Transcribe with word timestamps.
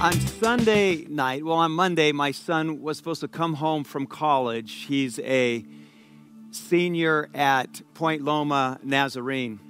On 0.00 0.12
Sunday 0.40 1.04
night, 1.08 1.44
well, 1.44 1.56
on 1.56 1.72
Monday, 1.72 2.12
my 2.12 2.30
son 2.30 2.80
was 2.80 2.96
supposed 2.96 3.20
to 3.20 3.28
come 3.28 3.54
home 3.54 3.82
from 3.84 4.06
college. 4.06 4.84
He's 4.86 5.18
a 5.18 5.64
senior 6.50 7.28
at 7.34 7.82
Point 7.94 8.22
Loma 8.22 8.78
Nazarene. 8.82 9.67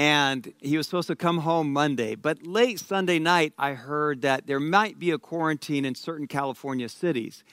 And 0.00 0.54
he 0.60 0.78
was 0.78 0.86
supposed 0.86 1.08
to 1.08 1.14
come 1.14 1.40
home 1.40 1.74
Monday. 1.74 2.14
But 2.14 2.46
late 2.46 2.80
Sunday 2.80 3.18
night, 3.18 3.52
I 3.58 3.74
heard 3.74 4.22
that 4.22 4.46
there 4.46 4.58
might 4.58 4.98
be 4.98 5.10
a 5.10 5.18
quarantine 5.18 5.84
in 5.84 5.94
certain 5.94 6.26
California 6.26 6.88
cities. 6.88 7.44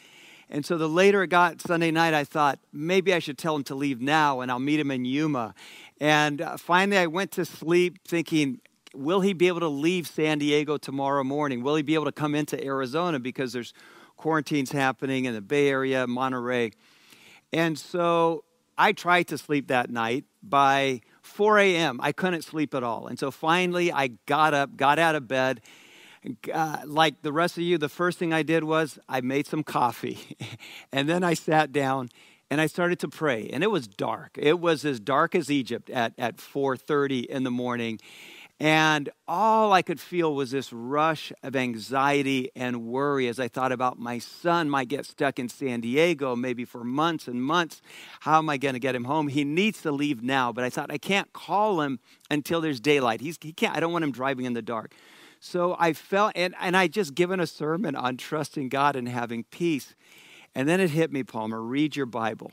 And 0.50 0.65
so 0.65 0.78
the 0.78 0.88
later 0.88 1.23
it 1.23 1.28
got 1.28 1.60
Sunday 1.60 1.91
night, 1.91 2.14
I 2.14 2.24
thought 2.24 2.60
maybe 2.71 3.14
I 3.14 3.19
should 3.19 3.38
tell 3.38 3.54
him 3.54 3.65
to 3.65 3.75
leave 3.75 4.00
now 4.00 4.39
and 4.39 4.50
I'll 4.50 4.60
meet 4.60 4.79
him 4.79 4.91
in 4.91 5.04
Yuma. 5.04 5.55
And 6.00 6.41
uh, 6.41 6.55
finally, 6.55 6.97
I 6.97 7.07
went 7.07 7.32
to 7.32 7.43
sleep 7.43 8.07
thinking, 8.07 8.61
will 8.96 9.19
he 9.19 9.33
be 9.33 9.50
able 9.50 9.60
to 9.60 9.68
leave 9.68 10.07
San 10.07 10.39
Diego 10.39 10.77
tomorrow 10.77 11.25
morning? 11.25 11.64
Will 11.64 11.75
he 11.75 11.83
be 11.83 11.96
able 11.96 12.05
to 12.05 12.14
come 12.14 12.33
into 12.33 12.64
Arizona 12.64 13.19
because 13.19 13.52
there's 13.52 13.74
quarantines 14.16 14.71
happening 14.71 15.25
in 15.25 15.33
the 15.33 15.41
Bay 15.41 15.68
Area, 15.68 16.07
Monterey? 16.07 16.71
And 17.52 17.77
so 17.77 18.46
I 18.77 18.93
tried 18.93 19.27
to 19.27 19.38
sleep 19.38 19.68
that 19.68 19.89
night. 19.89 20.24
By 20.41 21.02
4 21.27 21.59
a.m., 21.59 21.99
I 22.01 22.11
couldn't 22.11 22.43
sleep 22.43 22.73
at 22.73 22.83
all. 22.83 23.07
And 23.07 23.19
so 23.19 23.31
finally, 23.31 23.91
I 23.91 24.07
got 24.25 24.54
up, 24.54 24.75
got 24.75 24.97
out 24.97 25.15
of 25.15 25.27
bed. 25.27 25.61
Uh, 26.51 26.77
like 26.85 27.21
the 27.21 27.31
rest 27.31 27.57
of 27.57 27.63
you, 27.63 27.77
the 27.77 27.89
first 27.89 28.18
thing 28.18 28.33
I 28.33 28.43
did 28.43 28.63
was 28.63 28.97
I 29.07 29.21
made 29.21 29.45
some 29.45 29.63
coffee. 29.63 30.19
and 30.91 31.07
then 31.07 31.23
I 31.23 31.33
sat 31.35 31.71
down 31.71 32.09
and 32.49 32.59
I 32.59 32.67
started 32.67 32.99
to 32.99 33.08
pray. 33.08 33.49
And 33.52 33.63
it 33.63 33.71
was 33.71 33.87
dark. 33.87 34.37
It 34.37 34.59
was 34.59 34.85
as 34.85 34.99
dark 34.99 35.35
as 35.35 35.52
Egypt 35.52 35.89
at, 35.89 36.13
at 36.17 36.37
4.30 36.37 37.25
in 37.25 37.43
the 37.43 37.52
morning. 37.52 37.99
And 38.59 39.09
all 39.27 39.72
I 39.72 39.83
could 39.83 40.00
feel 40.00 40.33
was 40.33 40.50
this 40.50 40.73
rush 40.73 41.31
of 41.44 41.55
anxiety 41.55 42.50
and 42.55 42.88
worry 42.88 43.27
as 43.27 43.39
I 43.39 43.47
thought 43.47 43.72
about 43.72 43.99
my 43.99 44.17
son 44.17 44.67
might 44.67 44.88
get 44.88 45.05
stuck 45.05 45.38
in 45.38 45.47
San 45.47 45.81
Diego 45.81 46.36
maybe 46.36 46.66
for 46.66 46.83
months 46.83 47.27
and 47.27 47.44
months. 47.44 47.83
How 48.22 48.39
am 48.39 48.49
I 48.49 48.58
going 48.58 48.73
to 48.73 48.80
get 48.80 48.95
him 48.95 49.03
home? 49.03 49.27
He 49.27 49.44
needs 49.44 49.83
to 49.83 49.91
leave 49.91 50.23
now, 50.23 50.52
but 50.52 50.64
I 50.64 50.72
thought 50.72 50.91
I 50.91 50.97
can't 50.97 51.31
call 51.33 51.81
him 51.81 51.99
until 52.31 52.59
there's 52.59 52.80
daylight. 52.80 53.22
He's, 53.22 53.38
he 53.39 53.53
can't, 53.53 53.75
I 53.75 53.80
don't 53.80 53.94
want 53.94 54.03
him 54.03 54.11
driving 54.11 54.45
in 54.45 54.53
the 54.53 54.64
dark. 54.64 54.95
So 55.39 55.75
I 55.77 55.94
felt, 55.94 56.31
and, 56.36 56.55
and 56.59 56.75
I 56.75 56.88
just 56.88 57.14
given 57.14 57.39
a 57.39 57.45
sermon 57.45 57.95
on 57.95 58.17
trusting 58.17 58.69
God 58.69 58.95
and 58.95 59.08
having 59.08 59.44
peace. 59.44 59.94
And 60.55 60.67
then 60.67 60.80
it 60.80 60.89
hit 60.89 61.11
me, 61.11 61.21
Palmer, 61.21 61.61
read 61.61 61.95
your 61.95 62.08
Bible. 62.08 62.52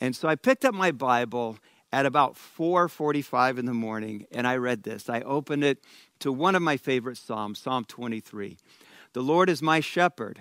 And 0.00 0.16
so 0.16 0.28
I 0.28 0.34
picked 0.34 0.64
up 0.64 0.74
my 0.74 0.92
Bible 0.92 1.58
at 1.92 2.06
about 2.06 2.36
4:45 2.36 3.58
in 3.58 3.66
the 3.66 3.74
morning 3.74 4.26
and 4.32 4.46
I 4.46 4.56
read 4.56 4.82
this. 4.82 5.08
I 5.08 5.20
opened 5.20 5.64
it 5.64 5.84
to 6.20 6.32
one 6.32 6.54
of 6.54 6.62
my 6.62 6.76
favorite 6.76 7.18
psalms, 7.18 7.58
Psalm 7.58 7.84
23. 7.84 8.56
The 9.12 9.22
Lord 9.22 9.50
is 9.50 9.60
my 9.60 9.80
shepherd. 9.80 10.40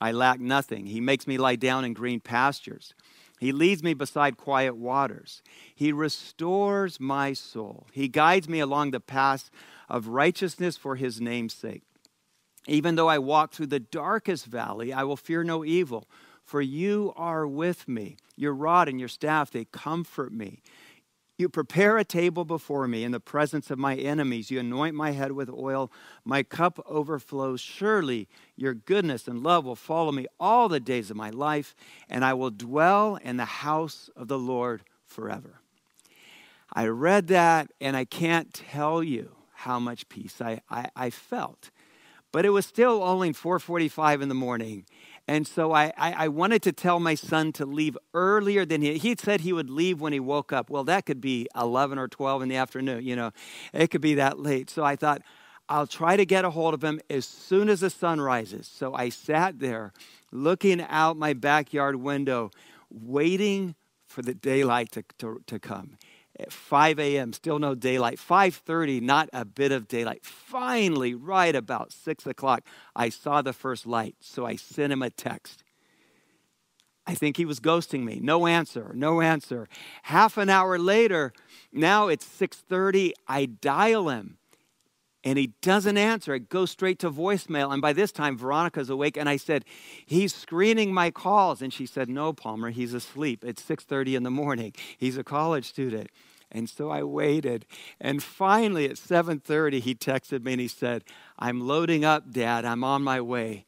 I 0.00 0.12
lack 0.12 0.40
nothing. 0.40 0.86
He 0.86 1.00
makes 1.00 1.26
me 1.26 1.38
lie 1.38 1.56
down 1.56 1.84
in 1.84 1.92
green 1.92 2.20
pastures. 2.20 2.94
He 3.40 3.50
leads 3.50 3.82
me 3.82 3.94
beside 3.94 4.36
quiet 4.36 4.76
waters. 4.76 5.42
He 5.74 5.90
restores 5.90 7.00
my 7.00 7.32
soul. 7.32 7.88
He 7.92 8.06
guides 8.06 8.48
me 8.48 8.60
along 8.60 8.92
the 8.92 9.00
path 9.00 9.50
of 9.88 10.06
righteousness 10.06 10.76
for 10.76 10.94
his 10.94 11.20
name's 11.20 11.54
sake. 11.54 11.82
Even 12.68 12.94
though 12.94 13.08
I 13.08 13.18
walk 13.18 13.52
through 13.52 13.66
the 13.66 13.80
darkest 13.80 14.46
valley, 14.46 14.92
I 14.92 15.02
will 15.02 15.16
fear 15.16 15.42
no 15.42 15.64
evil, 15.64 16.08
for 16.44 16.60
you 16.60 17.12
are 17.16 17.46
with 17.46 17.88
me. 17.88 18.16
Your 18.36 18.54
rod 18.54 18.88
and 18.88 19.00
your 19.00 19.08
staff, 19.08 19.50
they 19.50 19.64
comfort 19.64 20.32
me. 20.32 20.62
You 21.42 21.48
prepare 21.48 21.98
a 21.98 22.04
table 22.04 22.44
before 22.44 22.86
me 22.86 23.02
in 23.02 23.10
the 23.10 23.18
presence 23.18 23.68
of 23.72 23.76
my 23.76 23.96
enemies. 23.96 24.52
You 24.52 24.60
anoint 24.60 24.94
my 24.94 25.10
head 25.10 25.32
with 25.32 25.50
oil. 25.50 25.90
My 26.24 26.44
cup 26.44 26.78
overflows. 26.86 27.60
Surely 27.60 28.28
your 28.54 28.74
goodness 28.74 29.26
and 29.26 29.42
love 29.42 29.64
will 29.64 29.74
follow 29.74 30.12
me 30.12 30.28
all 30.38 30.68
the 30.68 30.78
days 30.78 31.10
of 31.10 31.16
my 31.16 31.30
life, 31.30 31.74
and 32.08 32.24
I 32.24 32.32
will 32.32 32.52
dwell 32.52 33.16
in 33.16 33.38
the 33.38 33.44
house 33.44 34.08
of 34.14 34.28
the 34.28 34.38
Lord 34.38 34.84
forever. 35.04 35.58
I 36.72 36.86
read 36.86 37.26
that, 37.26 37.72
and 37.80 37.96
I 37.96 38.04
can't 38.04 38.54
tell 38.54 39.02
you 39.02 39.32
how 39.50 39.80
much 39.80 40.08
peace 40.08 40.40
I, 40.40 40.60
I, 40.70 40.90
I 40.94 41.10
felt. 41.10 41.72
But 42.30 42.46
it 42.46 42.50
was 42.50 42.66
still 42.66 43.02
only 43.02 43.32
4:45 43.32 44.22
in 44.22 44.28
the 44.28 44.34
morning, 44.36 44.86
and 45.28 45.46
so 45.46 45.72
I, 45.72 45.92
I, 45.96 46.12
I, 46.24 46.28
wanted 46.28 46.62
to 46.62 46.72
tell 46.72 46.98
my 46.98 47.14
son 47.14 47.52
to 47.52 47.64
leave 47.64 47.96
earlier 48.12 48.64
than 48.64 48.82
he, 48.82 48.98
he 48.98 49.14
said 49.16 49.42
he 49.42 49.52
would 49.52 49.70
leave 49.70 50.00
when 50.00 50.12
he 50.12 50.20
woke 50.20 50.52
up. 50.52 50.68
Well, 50.68 50.84
that 50.84 51.06
could 51.06 51.20
be 51.20 51.46
11 51.56 51.98
or 51.98 52.08
12 52.08 52.42
in 52.42 52.48
the 52.48 52.56
afternoon, 52.56 53.04
you 53.04 53.14
know, 53.14 53.30
it 53.72 53.90
could 53.90 54.00
be 54.00 54.14
that 54.14 54.40
late. 54.40 54.68
So 54.68 54.84
I 54.84 54.96
thought, 54.96 55.22
I'll 55.68 55.86
try 55.86 56.16
to 56.16 56.26
get 56.26 56.44
a 56.44 56.50
hold 56.50 56.74
of 56.74 56.82
him 56.82 57.00
as 57.08 57.24
soon 57.24 57.68
as 57.68 57.80
the 57.80 57.90
sun 57.90 58.20
rises. 58.20 58.66
So 58.66 58.94
I 58.94 59.08
sat 59.08 59.60
there 59.60 59.92
looking 60.30 60.82
out 60.82 61.16
my 61.16 61.32
backyard 61.32 61.96
window, 61.96 62.50
waiting 62.90 63.74
for 64.06 64.22
the 64.22 64.34
daylight 64.34 64.92
to, 64.92 65.04
to, 65.18 65.40
to 65.46 65.58
come. 65.58 65.96
At 66.38 66.52
5 66.52 66.98
a.m., 66.98 67.32
still 67.32 67.58
no 67.58 67.74
daylight. 67.74 68.18
5:30, 68.18 69.02
not 69.02 69.28
a 69.32 69.44
bit 69.44 69.70
of 69.70 69.86
daylight. 69.86 70.24
Finally, 70.24 71.14
right 71.14 71.54
about 71.54 71.92
six 71.92 72.26
o'clock, 72.26 72.64
I 72.96 73.10
saw 73.10 73.42
the 73.42 73.52
first 73.52 73.86
light. 73.86 74.16
So 74.20 74.46
I 74.46 74.56
sent 74.56 74.92
him 74.92 75.02
a 75.02 75.10
text. 75.10 75.62
I 77.06 77.14
think 77.14 77.36
he 77.36 77.44
was 77.44 77.60
ghosting 77.60 78.04
me. 78.04 78.20
No 78.22 78.46
answer, 78.46 78.92
no 78.94 79.20
answer. 79.20 79.68
Half 80.04 80.38
an 80.38 80.48
hour 80.48 80.78
later, 80.78 81.32
now 81.72 82.08
it's 82.08 82.24
6:30. 82.24 83.12
I 83.28 83.46
dial 83.46 84.08
him 84.08 84.38
and 85.24 85.38
he 85.38 85.48
doesn't 85.62 85.96
answer. 85.96 86.34
It 86.34 86.48
goes 86.48 86.70
straight 86.70 86.98
to 87.00 87.10
voicemail. 87.10 87.72
And 87.72 87.80
by 87.80 87.92
this 87.92 88.12
time, 88.12 88.36
Veronica's 88.36 88.90
awake, 88.90 89.16
and 89.16 89.28
I 89.28 89.36
said, 89.36 89.64
"He's 90.04 90.34
screening 90.34 90.92
my 90.92 91.10
calls." 91.10 91.62
And 91.62 91.72
she 91.72 91.86
said, 91.86 92.08
"No, 92.08 92.32
Palmer, 92.32 92.70
he's 92.70 92.94
asleep. 92.94 93.44
It's 93.44 93.62
6:30 93.62 94.16
in 94.16 94.22
the 94.22 94.30
morning. 94.30 94.72
He's 94.98 95.16
a 95.16 95.24
college 95.24 95.66
student." 95.66 96.10
And 96.50 96.68
so 96.68 96.90
I 96.90 97.02
waited. 97.02 97.64
And 98.00 98.22
finally 98.22 98.86
at 98.86 98.98
7:30 98.98 99.80
he 99.80 99.94
texted 99.94 100.44
me 100.44 100.52
and 100.52 100.60
he 100.60 100.68
said, 100.68 101.04
"I'm 101.38 101.60
loading 101.60 102.04
up, 102.04 102.30
Dad. 102.30 102.64
I'm 102.64 102.84
on 102.84 103.02
my 103.02 103.20
way." 103.20 103.64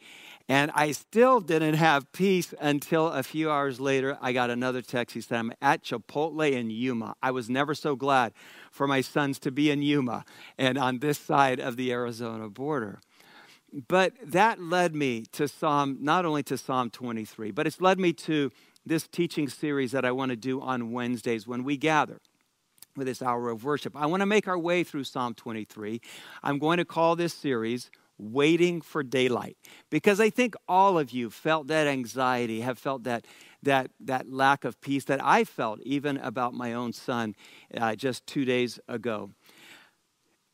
And 0.49 0.71
I 0.75 0.93
still 0.93 1.41
didn't 1.41 1.75
have 1.75 2.13
peace 2.13 2.53
until 2.61 3.09
a 3.09 3.23
few 3.23 3.51
hours 3.51 3.81
later 3.81 4.19
I 4.21 4.33
got 4.33 4.51
another 4.51 4.83
text. 4.83 5.15
He 5.15 5.23
said, 5.23 5.39
I'm 5.39 5.53
at 5.63 5.83
Chipotle 5.83 6.53
in 6.53 6.69
Yuma. 6.71 7.15
I 7.23 7.31
was 7.31 7.49
never 7.49 7.75
so 7.75 7.97
glad 7.97 8.35
for 8.71 8.87
my 8.87 9.01
sons 9.01 9.39
to 9.41 9.51
be 9.51 9.71
in 9.71 9.81
Yuma 9.81 10.25
and 10.59 10.77
on 10.77 10.99
this 10.99 11.19
side 11.19 11.61
of 11.61 11.77
the 11.77 11.93
Arizona 11.93 12.51
border. 12.51 13.01
But 13.89 14.13
that 14.23 14.61
led 14.61 14.95
me 14.95 15.25
to 15.33 15.49
Psalm, 15.49 15.97
not 16.01 16.27
only 16.27 16.43
to 16.45 16.59
Psalm 16.59 16.91
23, 16.91 17.51
but 17.51 17.67
it's 17.67 17.81
led 17.81 17.99
me 17.99 18.13
to 18.13 18.53
this 18.85 19.09
teaching 19.09 19.49
series 19.49 19.93
that 19.93 20.05
I 20.05 20.13
want 20.13 20.31
to 20.31 20.37
do 20.37 20.61
on 20.61 20.93
Wednesdays 20.93 21.47
when 21.47 21.65
we 21.65 21.79
gather 21.79 22.21
with 22.97 23.07
this 23.07 23.23
hour 23.23 23.49
of 23.49 23.65
worship. 23.65 23.97
I 23.97 24.07
want 24.07 24.21
to 24.21 24.27
make 24.27 24.47
our 24.47 24.59
way 24.59 24.85
through 24.85 25.05
Psalm 25.05 25.35
23. 25.35 26.01
I'm 26.43 26.59
going 26.59 26.77
to 26.77 26.85
call 26.85 27.17
this 27.17 27.35
series 27.35 27.91
Waiting 28.19 28.81
for 28.81 29.03
Daylight 29.03 29.57
because 29.91 30.21
I 30.21 30.31
think 30.31 30.55
all 30.69 30.99
of 30.99 31.11
you 31.11 31.31
felt 31.31 31.67
that 31.69 31.87
anxiety, 31.87 32.61
have 32.61 32.79
felt 32.79 33.05
that, 33.05 33.27
that, 33.63 33.91
that 34.01 34.31
lack 34.31 34.65
of 34.65 34.81
peace 34.81 35.05
that 35.05 35.23
I 35.23 35.45
felt 35.45 35.81
even 35.83 36.19
about 36.19 36.55
my 36.55 36.73
own 36.73 36.93
son 36.93 37.35
uh, 37.77 37.97
just 37.97 38.27
two 38.27 38.45
days 38.45 38.79
ago. 38.89 39.31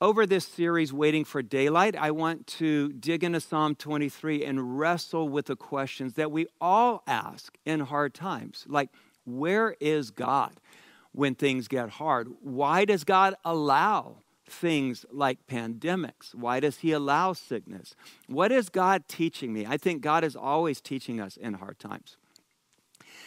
Over 0.01 0.25
this 0.25 0.47
series, 0.47 0.95
Waiting 0.95 1.27
for 1.27 1.43
Daylight, 1.43 1.95
I 1.95 2.11
want 2.11 2.47
to 2.47 2.91
dig 2.95 3.23
into 3.23 3.41
Psalm 3.41 3.75
23 3.75 4.43
and 4.45 4.79
wrestle 4.79 5.29
with 5.29 5.47
the 5.47 5.57
questions 5.57 6.15
that 6.15 6.33
we 6.33 6.47
all 6.59 7.03
ask 7.07 7.59
in 7.67 7.81
hard 7.81 8.15
times, 8.15 8.65
like, 8.67 8.89
where 9.27 9.77
is 9.81 10.11
God? 10.11 10.59
when 11.13 11.35
things 11.35 11.69
get 11.69 11.91
hard. 11.91 12.29
Why 12.41 12.85
does 12.85 13.05
God 13.05 13.35
allow 13.45 14.19
things 14.51 15.07
like 15.11 15.47
pandemics? 15.47 16.35
Why 16.35 16.61
does 16.61 16.79
He 16.79 16.93
allow 16.93 17.33
sickness? 17.33 17.95
What 18.27 18.53
is 18.53 18.69
God 18.69 19.09
teaching 19.09 19.53
me? 19.53 19.67
I 19.67 19.77
think 19.77 20.03
God 20.03 20.25
is 20.25 20.37
always 20.37 20.81
teaching 20.81 21.21
us 21.21 21.37
in 21.37 21.55
hard 21.55 21.79
times. 21.79 22.17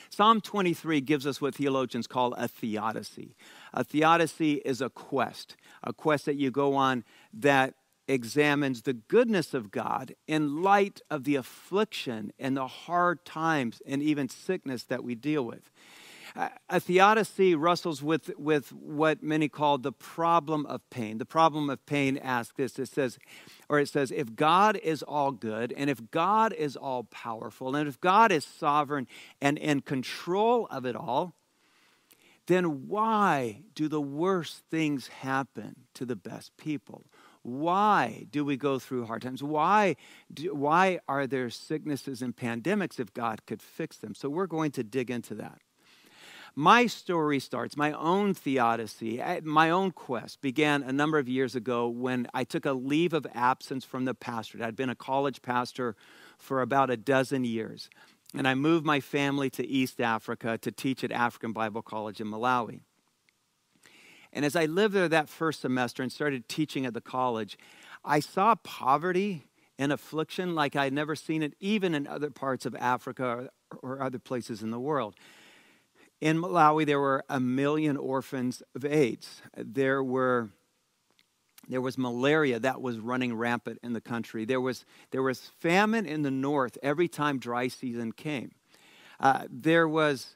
Psalm 0.10 0.42
23 0.42 1.02
gives 1.02 1.26
us 1.26 1.42
what 1.42 1.56
theologians 1.56 2.06
call 2.06 2.34
a 2.34 2.48
theodicy. 2.48 3.36
A 3.74 3.84
theodicy 3.84 4.62
is 4.64 4.80
a 4.80 4.90
quest, 4.90 5.56
a 5.84 5.92
quest 5.92 6.26
that 6.26 6.36
you 6.36 6.52
go 6.52 6.76
on 6.76 7.04
that 7.34 7.74
examines 8.08 8.82
the 8.82 8.94
goodness 8.94 9.54
of 9.54 9.72
God 9.72 10.14
in 10.28 10.62
light 10.62 11.02
of 11.10 11.24
the 11.24 11.36
affliction 11.36 12.32
and 12.38 12.56
the 12.56 12.68
hard 12.68 13.26
times 13.26 13.82
and 13.86 14.04
even 14.04 14.30
sickness 14.30 14.84
that 14.84 15.04
we 15.04 15.16
deal 15.16 15.44
with. 15.44 15.72
A 16.36 16.80
theodicy 16.80 17.54
wrestles 17.54 18.02
with, 18.02 18.32
with 18.40 18.74
what 18.74 19.22
many 19.22 19.48
call 19.48 19.78
the 19.78 19.92
problem 19.92 20.66
of 20.66 20.82
pain. 20.90 21.20
The 21.20 21.26
problem 21.26 21.70
of 21.70 21.86
pain 21.86 22.18
asks 22.18 22.56
this 22.58 22.80
it 22.80 22.88
says, 22.88 23.20
or 23.70 23.80
it 23.80 23.88
says, 23.88 24.12
if 24.12 24.36
God 24.36 24.78
is 24.78 25.04
all 25.04 25.32
good, 25.32 25.72
and 25.78 25.92
if 25.92 26.10
God 26.10 26.52
is 26.54 26.76
all 26.76 27.04
powerful, 27.04 27.76
and 27.76 27.88
if 27.88 28.02
God 28.02 28.32
is 28.32 28.46
sovereign 28.46 29.08
and 29.42 29.60
in 29.60 29.82
control 29.82 30.68
of 30.72 30.86
it 30.86 30.96
all, 30.96 31.36
then 32.48 32.88
why 32.88 33.62
do 33.76 33.88
the 33.88 34.02
worst 34.02 34.64
things 34.72 35.08
happen 35.08 35.76
to 35.94 36.06
the 36.06 36.16
best 36.16 36.58
people? 36.58 37.06
Why 37.44 38.26
do 38.32 38.44
we 38.44 38.58
go 38.58 38.80
through 38.80 39.06
hard 39.06 39.22
times? 39.22 39.44
Why, 39.44 39.98
do, 40.34 40.56
why 40.56 41.00
are 41.08 41.28
there 41.28 41.50
sicknesses 41.50 42.22
and 42.22 42.36
pandemics 42.36 43.00
if 43.00 43.14
God 43.14 43.46
could 43.46 43.62
fix 43.62 43.98
them? 43.98 44.16
So 44.16 44.30
we're 44.30 44.48
going 44.48 44.72
to 44.72 44.84
dig 44.84 45.12
into 45.12 45.36
that. 45.36 45.60
My 46.56 46.86
story 46.86 47.40
starts, 47.40 47.76
my 47.76 47.94
own 47.94 48.36
theodicy, 48.36 49.20
eh, 49.20 49.40
my 49.44 49.72
own 49.72 49.90
quest 49.90 50.40
began 50.40 50.84
a 50.84 50.94
number 50.94 51.18
of 51.18 51.28
years 51.28 51.56
ago 51.56 51.88
when 51.88 52.28
I 52.32 52.44
took 52.44 52.68
a 52.68 52.74
leave 52.74 53.14
of 53.14 53.26
absence 53.34 53.84
from 53.84 54.06
the 54.06 54.14
pastorate. 54.14 54.64
I'd 54.64 54.76
been 54.76 54.92
a 54.92 54.96
college 54.96 55.42
pastor 55.42 55.96
for 56.38 56.62
about 56.62 56.92
a 56.92 56.98
dozen 56.98 57.44
years, 57.44 57.90
and 58.36 58.48
I 58.48 58.54
moved 58.54 58.86
my 58.86 59.00
family 59.00 59.50
to 59.50 59.66
East 59.66 60.00
Africa 60.00 60.60
to 60.60 60.72
teach 60.72 61.04
at 61.04 61.12
African 61.12 61.54
Bible 61.54 61.82
College 61.82 62.22
in 62.22 62.28
Malawi. 62.28 62.82
And 64.32 64.46
as 64.46 64.56
I 64.56 64.66
lived 64.66 64.94
there 64.94 65.10
that 65.10 65.30
first 65.30 65.62
semester 65.62 66.04
and 66.04 66.12
started 66.12 66.48
teaching 66.48 66.86
at 66.86 66.94
the 66.94 67.02
college, 67.02 67.58
I 68.06 68.20
saw 68.20 68.54
poverty 68.54 69.48
and 69.80 69.92
affliction 69.92 70.54
like 70.54 70.76
I'd 70.76 70.94
never 70.94 71.16
seen 71.16 71.42
it, 71.42 71.56
even 71.60 71.96
in 71.96 72.06
other 72.06 72.30
parts 72.30 72.68
of 72.68 72.76
Africa 72.76 73.50
or 73.82 74.00
other 74.04 74.20
places 74.20 74.62
in 74.62 74.70
the 74.70 74.80
world. 74.80 75.16
In 76.24 76.38
Malawi, 76.42 76.86
there 76.86 77.02
were 77.02 77.26
a 77.28 77.42
million 77.42 77.98
orphans 77.98 78.64
of 78.76 78.86
AIDS. 78.86 79.42
There 79.58 80.02
were 80.02 80.52
there 81.68 81.82
was 81.82 81.98
malaria 81.98 82.60
that 82.62 82.82
was 82.82 82.98
running 82.98 83.36
rampant 83.36 83.80
in 83.84 83.92
the 83.92 84.00
country. 84.00 84.46
There 84.46 84.62
was, 84.62 84.86
there 85.12 85.22
was 85.22 85.52
famine 85.60 86.06
in 86.06 86.22
the 86.22 86.32
north 86.32 86.78
every 86.82 87.10
time 87.10 87.40
dry 87.40 87.68
season 87.68 88.14
came. 88.14 88.52
Uh, 89.20 89.48
there, 89.50 89.88
was, 89.88 90.36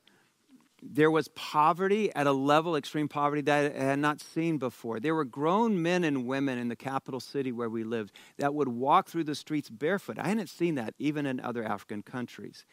there 0.82 1.12
was 1.12 1.30
poverty 1.30 2.14
at 2.16 2.28
a 2.28 2.32
level, 2.34 2.76
extreme 2.76 3.08
poverty, 3.08 3.42
that 3.44 3.74
I 3.74 3.84
had 3.84 4.00
not 4.00 4.20
seen 4.20 4.58
before. 4.58 5.00
There 5.00 5.16
were 5.16 5.26
grown 5.26 5.82
men 5.82 6.04
and 6.04 6.26
women 6.26 6.58
in 6.58 6.68
the 6.68 6.78
capital 6.78 7.22
city 7.22 7.54
where 7.54 7.70
we 7.70 7.86
lived 7.86 8.14
that 8.38 8.54
would 8.54 8.70
walk 8.70 9.08
through 9.08 9.26
the 9.26 9.36
streets 9.36 9.70
barefoot. 9.70 10.20
I 10.20 10.28
hadn't 10.28 10.50
seen 10.50 10.76
that 10.76 10.96
even 10.98 11.26
in 11.26 11.40
other 11.40 11.64
African 11.64 12.04
countries. 12.04 12.66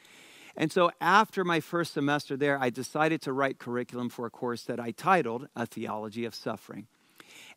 And 0.57 0.71
so 0.71 0.91
after 1.01 1.45
my 1.45 1.61
first 1.61 1.93
semester 1.93 2.37
there, 2.37 2.59
I 2.61 2.71
decided 2.71 3.21
to 3.23 3.33
write 3.33 3.59
curriculum 3.59 4.09
for 4.09 4.27
a 4.27 4.31
course 4.31 4.63
that 4.63 4.79
I 4.79 4.93
titled 4.93 5.49
A 5.57 5.67
Theology 5.67 6.25
of 6.25 6.35
Suffering. 6.35 6.87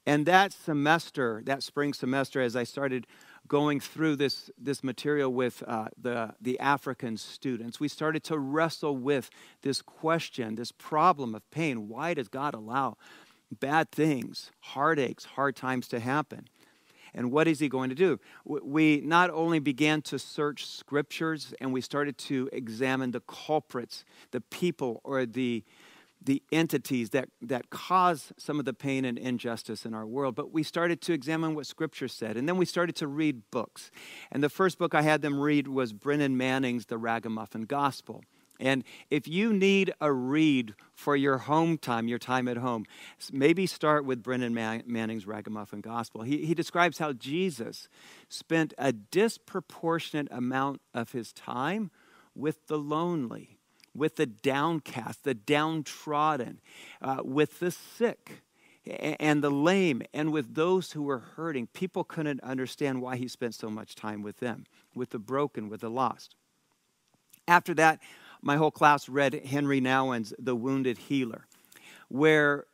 And 0.05 0.25
that 0.25 0.53
semester, 0.53 1.41
that 1.45 1.63
spring 1.63 1.93
semester, 1.93 2.41
as 2.41 2.55
I 2.55 2.63
started 2.63 3.05
going 3.47 3.79
through 3.79 4.15
this, 4.15 4.49
this 4.57 4.83
material 4.83 5.31
with 5.31 5.63
uh, 5.67 5.89
the, 6.01 6.33
the 6.41 6.59
African 6.59 7.17
students, 7.17 7.79
we 7.79 7.87
started 7.87 8.23
to 8.25 8.39
wrestle 8.39 8.95
with 8.95 9.29
this 9.61 9.81
question, 9.81 10.55
this 10.55 10.71
problem 10.71 11.35
of 11.35 11.49
pain. 11.51 11.89
Why 11.89 12.13
does 12.13 12.29
God 12.29 12.53
allow 12.53 12.97
bad 13.51 13.91
things, 13.91 14.51
heartaches, 14.59 15.25
hard 15.35 15.55
times 15.55 15.87
to 15.89 15.99
happen? 15.99 16.47
And 17.13 17.31
what 17.31 17.47
is 17.47 17.59
he 17.59 17.69
going 17.69 17.89
to 17.89 17.95
do? 17.95 18.19
We 18.45 19.01
not 19.01 19.29
only 19.29 19.59
began 19.59 20.01
to 20.03 20.19
search 20.19 20.65
scriptures 20.65 21.53
and 21.59 21.73
we 21.73 21.81
started 21.81 22.17
to 22.19 22.49
examine 22.51 23.11
the 23.11 23.21
culprits, 23.21 24.05
the 24.31 24.41
people 24.41 25.01
or 25.03 25.25
the, 25.25 25.63
the 26.21 26.43
entities 26.51 27.11
that, 27.11 27.29
that 27.41 27.69
cause 27.69 28.33
some 28.37 28.59
of 28.59 28.65
the 28.65 28.73
pain 28.73 29.05
and 29.05 29.17
injustice 29.17 29.85
in 29.85 29.93
our 29.93 30.05
world, 30.05 30.35
but 30.35 30.51
we 30.51 30.63
started 30.63 31.01
to 31.01 31.13
examine 31.13 31.55
what 31.55 31.65
Scripture 31.65 32.07
said. 32.07 32.37
And 32.37 32.47
then 32.47 32.57
we 32.57 32.65
started 32.65 32.95
to 32.97 33.07
read 33.07 33.49
books. 33.51 33.91
And 34.31 34.43
the 34.43 34.49
first 34.49 34.77
book 34.77 34.93
I 34.93 35.01
had 35.01 35.21
them 35.21 35.39
read 35.39 35.67
was 35.67 35.93
Brennan 35.93 36.37
Manning's 36.37 36.87
The 36.87 36.97
Ragamuffin 36.97 37.63
Gospel. 37.63 38.23
And 38.59 38.83
if 39.09 39.27
you 39.27 39.53
need 39.53 39.93
a 40.01 40.11
read 40.11 40.73
for 40.93 41.15
your 41.15 41.37
home 41.37 41.77
time, 41.77 42.07
your 42.07 42.19
time 42.19 42.47
at 42.47 42.57
home, 42.57 42.85
maybe 43.31 43.67
start 43.67 44.05
with 44.05 44.23
Brennan 44.23 44.53
Manning's 44.53 45.27
Ragamuffin 45.27 45.81
Gospel. 45.81 46.23
He, 46.23 46.45
he 46.45 46.53
describes 46.53 46.97
how 46.97 47.13
Jesus 47.13 47.87
spent 48.29 48.73
a 48.77 48.91
disproportionate 48.91 50.27
amount 50.31 50.81
of 50.93 51.11
his 51.11 51.31
time 51.33 51.91
with 52.33 52.67
the 52.67 52.77
lonely, 52.77 53.57
with 53.93 54.15
the 54.15 54.25
downcast, 54.25 55.23
the 55.23 55.33
downtrodden, 55.33 56.59
uh, 57.01 57.21
with 57.23 57.59
the 57.59 57.71
sick 57.71 58.43
and 59.19 59.43
the 59.43 59.51
lame, 59.51 60.01
and 60.13 60.31
with 60.31 60.55
those 60.55 60.93
who 60.93 61.03
were 61.03 61.19
hurting. 61.19 61.67
People 61.67 62.05
couldn't 62.05 62.41
understand 62.41 63.01
why 63.01 63.17
he 63.17 63.27
spent 63.27 63.53
so 63.53 63.69
much 63.69 63.95
time 63.95 64.23
with 64.23 64.37
them, 64.39 64.65
with 64.95 65.09
the 65.09 65.19
broken, 65.19 65.67
with 65.67 65.81
the 65.81 65.89
lost. 65.89 66.35
After 67.47 67.73
that, 67.75 67.99
my 68.41 68.57
whole 68.57 68.71
class 68.71 69.09
read 69.09 69.33
Henri 69.33 69.81
Nouwen's 69.81 70.33
The 70.39 70.55
Wounded 70.55 70.97
Healer, 70.97 71.47
where 72.09 72.65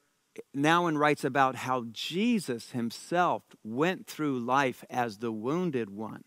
Nouwen 0.55 0.97
writes 0.97 1.23
about 1.23 1.55
how 1.55 1.85
Jesus 1.91 2.71
himself 2.71 3.43
went 3.63 4.07
through 4.07 4.39
life 4.39 4.83
as 4.89 5.17
the 5.17 5.31
wounded 5.31 5.89
one. 5.89 6.23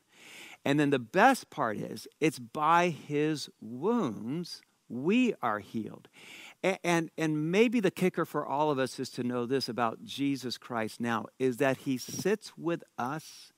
And 0.65 0.81
then 0.81 0.91
the 0.91 0.99
best 0.99 1.51
part 1.51 1.77
is, 1.77 2.09
it's 2.21 2.39
by 2.39 2.89
his 2.89 3.49
wounds 3.61 4.63
we 4.89 5.35
are 5.43 5.61
healed. 5.61 6.09
And, 6.63 6.79
and, 6.83 7.11
and 7.19 7.53
maybe 7.53 7.81
the 7.81 7.91
kicker 7.91 8.25
for 8.25 8.47
all 8.47 8.71
of 8.71 8.79
us 8.79 8.99
is 8.99 9.11
to 9.11 9.23
know 9.23 9.47
this 9.47 9.69
about 9.69 10.05
Jesus 10.05 10.59
Christ 10.59 11.01
now 11.01 11.27
is 11.39 11.59
that 11.59 11.79
he 11.79 11.99
sits 11.99 12.53
with 12.57 12.83
us 12.99 13.53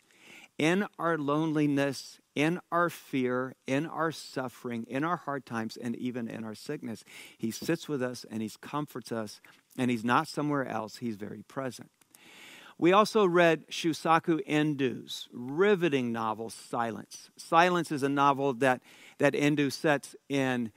in 0.58 0.86
our 0.98 1.16
loneliness, 1.16 2.20
in 2.38 2.60
our 2.70 2.88
fear, 2.88 3.56
in 3.66 3.84
our 3.84 4.12
suffering, 4.12 4.86
in 4.88 5.02
our 5.02 5.16
hard 5.16 5.44
times, 5.44 5.76
and 5.76 5.96
even 5.96 6.28
in 6.28 6.44
our 6.44 6.54
sickness. 6.54 7.02
He 7.36 7.50
sits 7.50 7.88
with 7.88 8.00
us 8.00 8.24
and 8.30 8.40
He 8.40 8.50
comforts 8.60 9.10
us, 9.10 9.40
and 9.76 9.90
He's 9.90 10.04
not 10.04 10.28
somewhere 10.28 10.64
else, 10.64 10.98
He's 10.98 11.16
very 11.16 11.42
present. 11.42 11.90
We 12.78 12.92
also 12.92 13.26
read 13.26 13.66
Shusaku 13.66 14.38
Endo's 14.48 15.28
riveting 15.32 16.12
novel, 16.12 16.48
Silence. 16.48 17.28
Silence 17.36 17.90
is 17.90 18.04
a 18.04 18.08
novel 18.08 18.54
that, 18.54 18.82
that 19.18 19.32
Endu 19.32 19.72
sets 19.72 20.14
in 20.28 20.70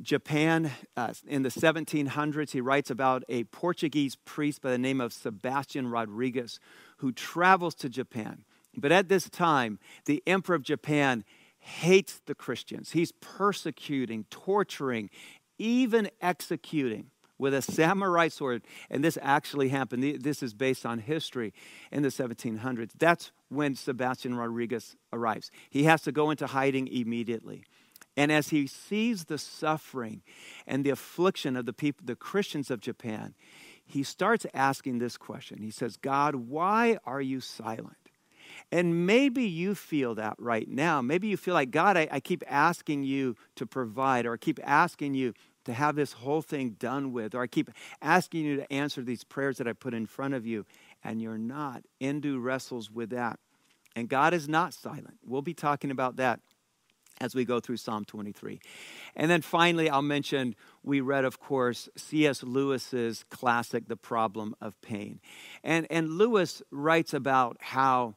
Japan 0.00 0.70
uh, 0.96 1.12
in 1.28 1.42
the 1.42 1.50
1700s. 1.50 2.52
He 2.52 2.62
writes 2.62 2.90
about 2.90 3.22
a 3.28 3.44
Portuguese 3.44 4.16
priest 4.16 4.62
by 4.62 4.70
the 4.70 4.78
name 4.78 4.98
of 4.98 5.12
Sebastian 5.12 5.90
Rodrigues 5.90 6.58
who 6.96 7.12
travels 7.12 7.74
to 7.74 7.90
Japan 7.90 8.46
but 8.76 8.92
at 8.92 9.08
this 9.08 9.28
time, 9.28 9.78
the 10.06 10.22
emperor 10.26 10.56
of 10.56 10.62
Japan 10.62 11.24
hates 11.58 12.20
the 12.26 12.34
Christians. 12.34 12.90
He's 12.92 13.12
persecuting, 13.12 14.24
torturing, 14.30 15.10
even 15.58 16.10
executing 16.20 17.10
with 17.38 17.54
a 17.54 17.62
samurai 17.62 18.28
sword. 18.28 18.62
And 18.90 19.04
this 19.04 19.18
actually 19.20 19.68
happened. 19.68 20.02
This 20.22 20.42
is 20.42 20.54
based 20.54 20.86
on 20.86 21.00
history 21.00 21.52
in 21.90 22.02
the 22.02 22.08
1700s. 22.08 22.90
That's 22.98 23.32
when 23.48 23.74
Sebastian 23.74 24.36
Rodriguez 24.36 24.96
arrives. 25.12 25.50
He 25.70 25.84
has 25.84 26.02
to 26.02 26.12
go 26.12 26.30
into 26.30 26.46
hiding 26.46 26.88
immediately. 26.88 27.64
And 28.16 28.30
as 28.30 28.48
he 28.50 28.66
sees 28.66 29.24
the 29.24 29.38
suffering 29.38 30.22
and 30.66 30.84
the 30.84 30.90
affliction 30.90 31.56
of 31.56 31.66
the 31.66 31.72
people, 31.72 32.04
the 32.04 32.16
Christians 32.16 32.70
of 32.70 32.80
Japan, 32.80 33.34
he 33.84 34.02
starts 34.02 34.46
asking 34.52 34.98
this 34.98 35.16
question. 35.16 35.62
He 35.62 35.70
says, 35.70 35.96
God, 35.96 36.34
why 36.34 36.98
are 37.04 37.20
you 37.20 37.40
silent? 37.40 38.01
And 38.70 39.06
maybe 39.06 39.44
you 39.44 39.74
feel 39.74 40.14
that 40.16 40.34
right 40.38 40.68
now. 40.68 41.02
Maybe 41.02 41.28
you 41.28 41.36
feel 41.36 41.54
like, 41.54 41.70
God, 41.70 41.96
I, 41.96 42.08
I 42.10 42.20
keep 42.20 42.42
asking 42.46 43.04
you 43.04 43.36
to 43.56 43.66
provide, 43.66 44.26
or 44.26 44.34
I 44.34 44.36
keep 44.36 44.60
asking 44.62 45.14
you 45.14 45.34
to 45.64 45.72
have 45.72 45.94
this 45.94 46.12
whole 46.12 46.42
thing 46.42 46.70
done 46.70 47.12
with, 47.12 47.34
or 47.34 47.42
I 47.42 47.46
keep 47.46 47.70
asking 48.00 48.44
you 48.44 48.56
to 48.56 48.72
answer 48.72 49.02
these 49.02 49.24
prayers 49.24 49.58
that 49.58 49.68
I 49.68 49.72
put 49.72 49.94
in 49.94 50.06
front 50.06 50.34
of 50.34 50.46
you, 50.46 50.66
and 51.04 51.20
you're 51.20 51.38
not. 51.38 51.82
Endo 52.00 52.38
wrestles 52.38 52.90
with 52.90 53.10
that. 53.10 53.38
And 53.94 54.08
God 54.08 54.34
is 54.34 54.48
not 54.48 54.74
silent. 54.74 55.18
We'll 55.24 55.42
be 55.42 55.54
talking 55.54 55.90
about 55.90 56.16
that 56.16 56.40
as 57.20 57.34
we 57.34 57.44
go 57.44 57.60
through 57.60 57.76
Psalm 57.76 58.04
23. 58.04 58.60
And 59.14 59.30
then 59.30 59.42
finally, 59.42 59.88
I'll 59.88 60.02
mention 60.02 60.56
we 60.82 61.00
read, 61.00 61.24
of 61.24 61.38
course, 61.38 61.88
C.S. 61.96 62.42
Lewis's 62.42 63.24
classic, 63.30 63.86
The 63.86 63.96
Problem 63.96 64.56
of 64.60 64.80
Pain. 64.80 65.20
And, 65.62 65.86
and 65.90 66.10
Lewis 66.10 66.62
writes 66.70 67.14
about 67.14 67.58
how 67.60 68.14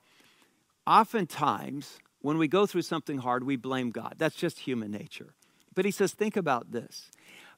oftentimes, 0.87 1.99
when 2.21 2.37
we 2.37 2.47
go 2.47 2.65
through 2.65 2.81
something 2.83 3.19
hard, 3.19 3.43
we 3.43 3.55
blame 3.55 3.91
God. 3.91 4.15
That's 4.17 4.35
just 4.35 4.59
human 4.59 4.91
nature. 4.91 5.35
But 5.73 5.85
he 5.85 5.91
says, 5.91 6.13
think 6.13 6.37
about 6.37 6.71
this. 6.71 7.11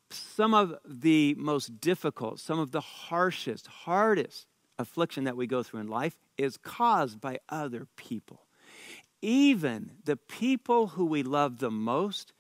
Some 0.10 0.54
of 0.54 0.76
the 0.86 1.36
most 1.38 1.80
difficult, 1.80 2.40
some 2.40 2.60
of 2.60 2.72
the 2.72 2.82
harshest, 2.82 3.68
hardest 3.68 4.48
affliction 4.80 5.26
that 5.26 5.38
we 5.38 5.48
go 5.48 5.64
through 5.64 5.82
in 5.82 5.88
life 5.88 6.16
is 6.38 6.58
caused 6.58 7.20
by 7.20 7.40
other 7.50 7.88
people. 7.96 8.46
Even 9.22 9.92
the 10.04 10.18
people 10.18 10.88
who 10.88 11.06
we 11.06 11.24
love 11.24 11.60
the 11.60 11.72
most 11.72 12.34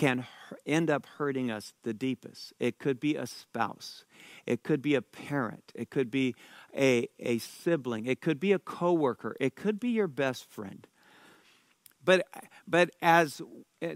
can 0.00 0.26
end 0.64 0.88
up 0.88 1.04
hurting 1.18 1.50
us 1.50 1.74
the 1.82 1.92
deepest. 1.92 2.54
It 2.58 2.78
could 2.78 2.98
be 2.98 3.16
a 3.16 3.26
spouse, 3.26 4.06
it 4.46 4.62
could 4.62 4.80
be 4.80 4.94
a 4.94 5.02
parent, 5.02 5.72
it 5.74 5.90
could 5.90 6.10
be 6.10 6.34
a, 6.74 7.06
a 7.18 7.36
sibling, 7.36 8.06
it 8.06 8.22
could 8.22 8.40
be 8.40 8.52
a 8.52 8.58
coworker, 8.58 9.36
it 9.38 9.56
could 9.56 9.78
be 9.78 9.90
your 9.90 10.08
best 10.08 10.50
friend. 10.50 10.86
But, 12.02 12.26
but 12.66 12.88
as 13.02 13.42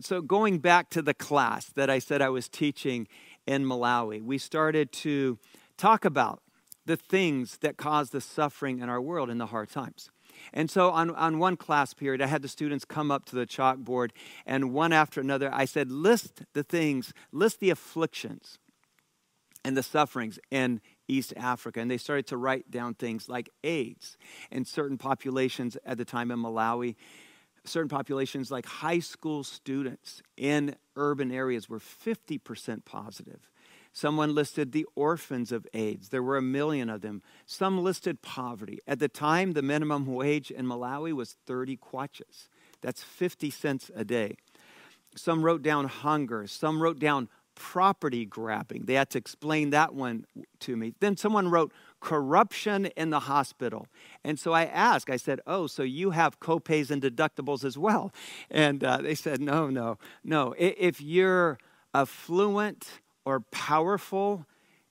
so 0.00 0.20
going 0.20 0.58
back 0.58 0.90
to 0.90 1.00
the 1.00 1.14
class 1.14 1.70
that 1.74 1.88
I 1.88 2.00
said 2.00 2.20
I 2.20 2.28
was 2.28 2.50
teaching 2.50 3.08
in 3.46 3.64
Malawi, 3.64 4.20
we 4.20 4.36
started 4.36 4.92
to 4.92 5.38
talk 5.78 6.04
about 6.04 6.42
the 6.84 6.98
things 6.98 7.56
that 7.62 7.78
cause 7.78 8.10
the 8.10 8.20
suffering 8.20 8.80
in 8.80 8.90
our 8.90 9.00
world 9.00 9.30
in 9.30 9.38
the 9.38 9.46
hard 9.46 9.70
times. 9.70 10.10
And 10.52 10.70
so 10.70 10.90
on, 10.90 11.10
on 11.10 11.38
one 11.38 11.56
class 11.56 11.94
period, 11.94 12.20
I 12.20 12.26
had 12.26 12.42
the 12.42 12.48
students 12.48 12.84
come 12.84 13.10
up 13.10 13.24
to 13.26 13.36
the 13.36 13.46
chalkboard, 13.46 14.10
and 14.46 14.72
one 14.72 14.92
after 14.92 15.20
another, 15.20 15.52
I 15.52 15.64
said, 15.64 15.90
list 15.90 16.42
the 16.52 16.62
things, 16.62 17.12
list 17.32 17.60
the 17.60 17.70
afflictions 17.70 18.58
and 19.64 19.76
the 19.76 19.82
sufferings 19.82 20.38
in 20.50 20.80
East 21.08 21.32
Africa. 21.36 21.80
And 21.80 21.90
they 21.90 21.96
started 21.96 22.26
to 22.28 22.36
write 22.36 22.70
down 22.70 22.94
things 22.94 23.28
like 23.28 23.48
AIDS 23.62 24.16
in 24.50 24.64
certain 24.64 24.98
populations 24.98 25.76
at 25.84 25.98
the 25.98 26.04
time 26.04 26.30
in 26.30 26.38
Malawi. 26.38 26.96
Certain 27.64 27.88
populations, 27.88 28.50
like 28.50 28.66
high 28.66 28.98
school 28.98 29.42
students 29.42 30.22
in 30.36 30.76
urban 30.96 31.32
areas, 31.32 31.68
were 31.68 31.78
50% 31.78 32.84
positive. 32.84 33.48
Someone 33.94 34.34
listed 34.34 34.72
the 34.72 34.86
orphans 34.96 35.52
of 35.52 35.68
AIDS. 35.72 36.08
There 36.08 36.22
were 36.22 36.36
a 36.36 36.42
million 36.42 36.90
of 36.90 37.00
them. 37.00 37.22
Some 37.46 37.82
listed 37.82 38.22
poverty. 38.22 38.80
At 38.88 38.98
the 38.98 39.08
time, 39.08 39.52
the 39.52 39.62
minimum 39.62 40.06
wage 40.06 40.50
in 40.50 40.66
Malawi 40.66 41.12
was 41.12 41.36
30 41.46 41.76
kwachas. 41.76 42.48
That's 42.82 43.04
50 43.04 43.50
cents 43.50 43.92
a 43.94 44.04
day. 44.04 44.36
Some 45.14 45.44
wrote 45.44 45.62
down 45.62 45.86
hunger. 45.86 46.48
Some 46.48 46.82
wrote 46.82 46.98
down 46.98 47.28
property 47.54 48.26
grabbing. 48.26 48.86
They 48.86 48.94
had 48.94 49.10
to 49.10 49.18
explain 49.18 49.70
that 49.70 49.94
one 49.94 50.26
to 50.58 50.76
me. 50.76 50.94
Then 50.98 51.16
someone 51.16 51.48
wrote 51.48 51.72
corruption 52.00 52.86
in 52.96 53.10
the 53.10 53.20
hospital. 53.20 53.86
And 54.24 54.40
so 54.40 54.50
I 54.50 54.64
asked, 54.64 55.08
I 55.08 55.18
said, 55.18 55.40
Oh, 55.46 55.68
so 55.68 55.84
you 55.84 56.10
have 56.10 56.40
copays 56.40 56.90
and 56.90 57.00
deductibles 57.00 57.64
as 57.64 57.78
well? 57.78 58.12
And 58.50 58.82
uh, 58.82 58.96
they 58.98 59.14
said, 59.14 59.40
No, 59.40 59.70
no, 59.70 59.98
no. 60.24 60.52
If 60.58 61.00
you're 61.00 61.58
affluent, 61.94 62.88
or 63.24 63.40
powerful 63.40 64.46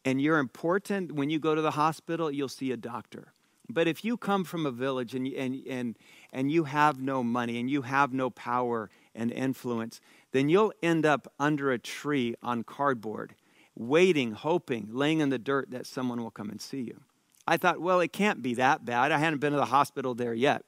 and 0.06 0.22
you're 0.22 0.40
important, 0.40 1.14
when 1.14 1.30
you 1.30 1.40
go 1.40 1.56
to 1.56 1.62
the 1.62 1.72
hospital, 1.72 2.30
you'll 2.30 2.50
see 2.50 2.72
a 2.72 2.78
doctor. 2.78 3.34
But 3.70 3.88
if 3.88 4.04
you 4.04 4.18
come 4.18 4.44
from 4.44 4.66
a 4.66 4.72
village 4.72 5.16
and, 5.16 5.26
and, 5.28 5.66
and, 5.68 5.98
and 6.34 6.52
you 6.52 6.66
have 6.66 7.00
no 7.00 7.24
money 7.24 7.60
and 7.60 7.70
you 7.70 7.84
have 7.84 8.12
no 8.12 8.30
power 8.30 8.90
and 9.16 9.32
influence, 9.32 10.02
then 10.32 10.50
you'll 10.50 10.74
end 10.84 11.06
up 11.06 11.32
under 11.40 11.72
a 11.72 11.80
tree 11.80 12.36
on 12.44 12.64
cardboard, 12.64 13.36
waiting, 13.76 14.34
hoping, 14.34 14.90
laying 14.92 15.20
in 15.20 15.30
the 15.30 15.40
dirt 15.40 15.72
that 15.72 15.86
someone 15.86 16.22
will 16.22 16.32
come 16.32 16.50
and 16.50 16.62
see 16.62 16.82
you. 16.82 17.00
I 17.48 17.56
thought, 17.56 17.80
well, 17.80 18.02
it 18.02 18.12
can't 18.12 18.42
be 18.42 18.56
that 18.56 18.84
bad. 18.84 19.12
I 19.12 19.18
hadn't 19.18 19.40
been 19.40 19.54
to 19.54 19.58
the 19.58 19.66
hospital 19.66 20.14
there 20.14 20.34
yet. 20.34 20.64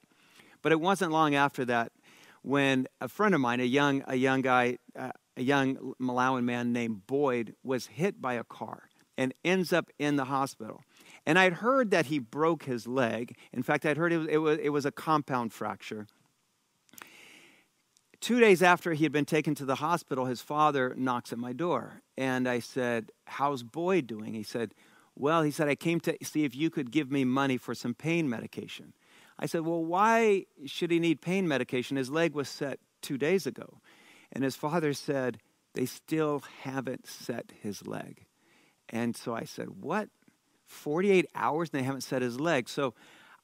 But 0.62 0.72
it 0.72 0.80
wasn't 0.80 1.12
long 1.12 1.34
after 1.34 1.64
that 1.66 1.92
when 2.42 2.86
a 3.00 3.08
friend 3.08 3.34
of 3.34 3.40
mine, 3.40 3.60
a 3.60 3.64
young, 3.64 4.02
a 4.06 4.16
young 4.16 4.40
guy, 4.40 4.78
uh, 4.98 5.10
a 5.36 5.42
young 5.42 5.94
Malawian 6.00 6.44
man 6.44 6.72
named 6.72 7.06
Boyd 7.06 7.54
was 7.62 7.86
hit 7.86 8.20
by 8.20 8.34
a 8.34 8.44
car 8.44 8.88
and 9.18 9.32
ends 9.44 9.72
up 9.72 9.90
in 9.98 10.16
the 10.16 10.26
hospital. 10.26 10.82
And 11.24 11.38
I'd 11.38 11.54
heard 11.54 11.90
that 11.90 12.06
he 12.06 12.18
broke 12.18 12.64
his 12.64 12.86
leg. 12.86 13.36
In 13.52 13.62
fact, 13.62 13.86
I'd 13.86 13.96
heard 13.96 14.12
it 14.12 14.18
was, 14.18 14.28
it 14.28 14.38
was, 14.38 14.58
it 14.62 14.68
was 14.70 14.86
a 14.86 14.92
compound 14.92 15.52
fracture. 15.52 16.06
Two 18.20 18.40
days 18.40 18.62
after 18.62 18.92
he 18.92 19.04
had 19.04 19.12
been 19.12 19.24
taken 19.24 19.54
to 19.56 19.64
the 19.64 19.76
hospital, 19.76 20.24
his 20.24 20.40
father 20.40 20.94
knocks 20.96 21.32
at 21.32 21.38
my 21.38 21.52
door. 21.52 22.02
And 22.16 22.48
I 22.48 22.60
said, 22.60 23.10
How's 23.26 23.62
Boyd 23.62 24.06
doing? 24.06 24.34
He 24.34 24.42
said, 24.42 24.72
Well, 25.14 25.42
he 25.42 25.50
said, 25.50 25.68
I 25.68 25.74
came 25.74 26.00
to 26.00 26.16
see 26.22 26.44
if 26.44 26.54
you 26.54 26.70
could 26.70 26.90
give 26.90 27.10
me 27.10 27.24
money 27.24 27.56
for 27.56 27.74
some 27.74 27.94
pain 27.94 28.28
medication. 28.28 28.94
I 29.38 29.46
said, 29.46 29.62
Well, 29.62 29.84
why 29.84 30.46
should 30.64 30.90
he 30.90 30.98
need 30.98 31.20
pain 31.20 31.46
medication? 31.46 31.96
His 31.96 32.10
leg 32.10 32.34
was 32.34 32.48
set 32.48 32.80
two 33.02 33.18
days 33.18 33.46
ago. 33.46 33.80
And 34.32 34.44
his 34.44 34.56
father 34.56 34.92
said, 34.92 35.38
They 35.74 35.86
still 35.86 36.42
haven't 36.62 37.06
set 37.06 37.52
his 37.62 37.86
leg. 37.86 38.26
And 38.88 39.16
so 39.16 39.34
I 39.34 39.44
said, 39.44 39.82
What? 39.82 40.08
48 40.66 41.26
hours 41.34 41.70
and 41.72 41.80
they 41.80 41.84
haven't 41.84 42.02
set 42.02 42.22
his 42.22 42.40
leg. 42.40 42.68
So 42.68 42.94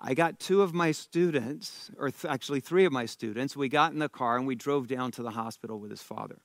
I 0.01 0.15
got 0.15 0.41
two 0.41 0.63
of 0.63 0.75
my 0.75 0.91
students, 0.91 1.91
or 1.97 2.11
th- 2.11 2.31
actually 2.31 2.59
three 2.61 2.85
of 2.85 2.93
my 2.93 3.07
students. 3.07 3.57
We 3.57 3.69
got 3.69 3.93
in 3.93 4.01
the 4.01 4.09
car 4.09 4.37
and 4.37 4.47
we 4.47 4.57
drove 4.57 4.89
down 4.89 5.13
to 5.13 5.23
the 5.23 5.31
hospital 5.31 5.79
with 5.79 5.91
his 5.91 6.03
father. 6.03 6.39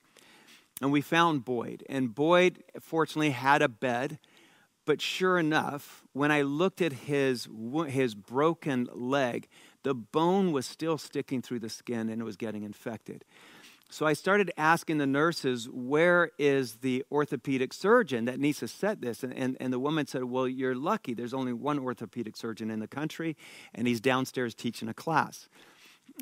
And 0.80 0.92
we 0.92 1.02
found 1.02 1.44
Boyd. 1.44 1.84
And 1.90 2.14
Boyd, 2.14 2.64
fortunately, 2.80 3.32
had 3.32 3.64
a 3.64 3.68
bed. 3.68 4.20
But 4.86 5.02
sure 5.02 5.40
enough, 5.40 6.04
when 6.14 6.32
I 6.32 6.44
looked 6.44 6.82
at 6.82 6.94
his, 6.94 7.48
his 7.88 8.14
broken 8.14 8.88
leg, 8.94 9.48
the 9.84 9.96
bone 9.96 10.52
was 10.52 10.66
still 10.66 10.98
sticking 10.98 11.42
through 11.42 11.60
the 11.60 11.70
skin 11.70 12.10
and 12.10 12.22
it 12.22 12.26
was 12.26 12.38
getting 12.38 12.64
infected. 12.64 13.26
So 13.90 14.06
I 14.06 14.14
started 14.14 14.52
asking 14.58 14.98
the 14.98 15.08
nurses, 15.08 15.70
where 15.72 16.32
is 16.38 16.76
the 16.78 17.06
orthopedic 17.10 17.72
surgeon 17.72 18.26
that 18.26 18.40
needs 18.40 18.60
to 18.60 18.68
set 18.68 19.00
this? 19.00 19.24
And, 19.24 19.34
and, 19.34 19.56
and, 19.62 19.72
the 19.72 19.80
woman 19.80 20.08
said, 20.08 20.26
Well, 20.26 20.48
you're 20.48 20.76
lucky. 20.76 21.14
There's 21.14 21.34
only 21.34 21.54
one 21.54 21.80
orthopedic 21.80 22.36
surgeon 22.36 22.70
in 22.70 22.80
the 22.80 22.88
country, 22.88 23.38
and 23.74 23.88
he's 23.88 24.02
downstairs 24.02 24.54
teaching 24.54 24.90
a 24.90 24.94
class. 24.94 25.48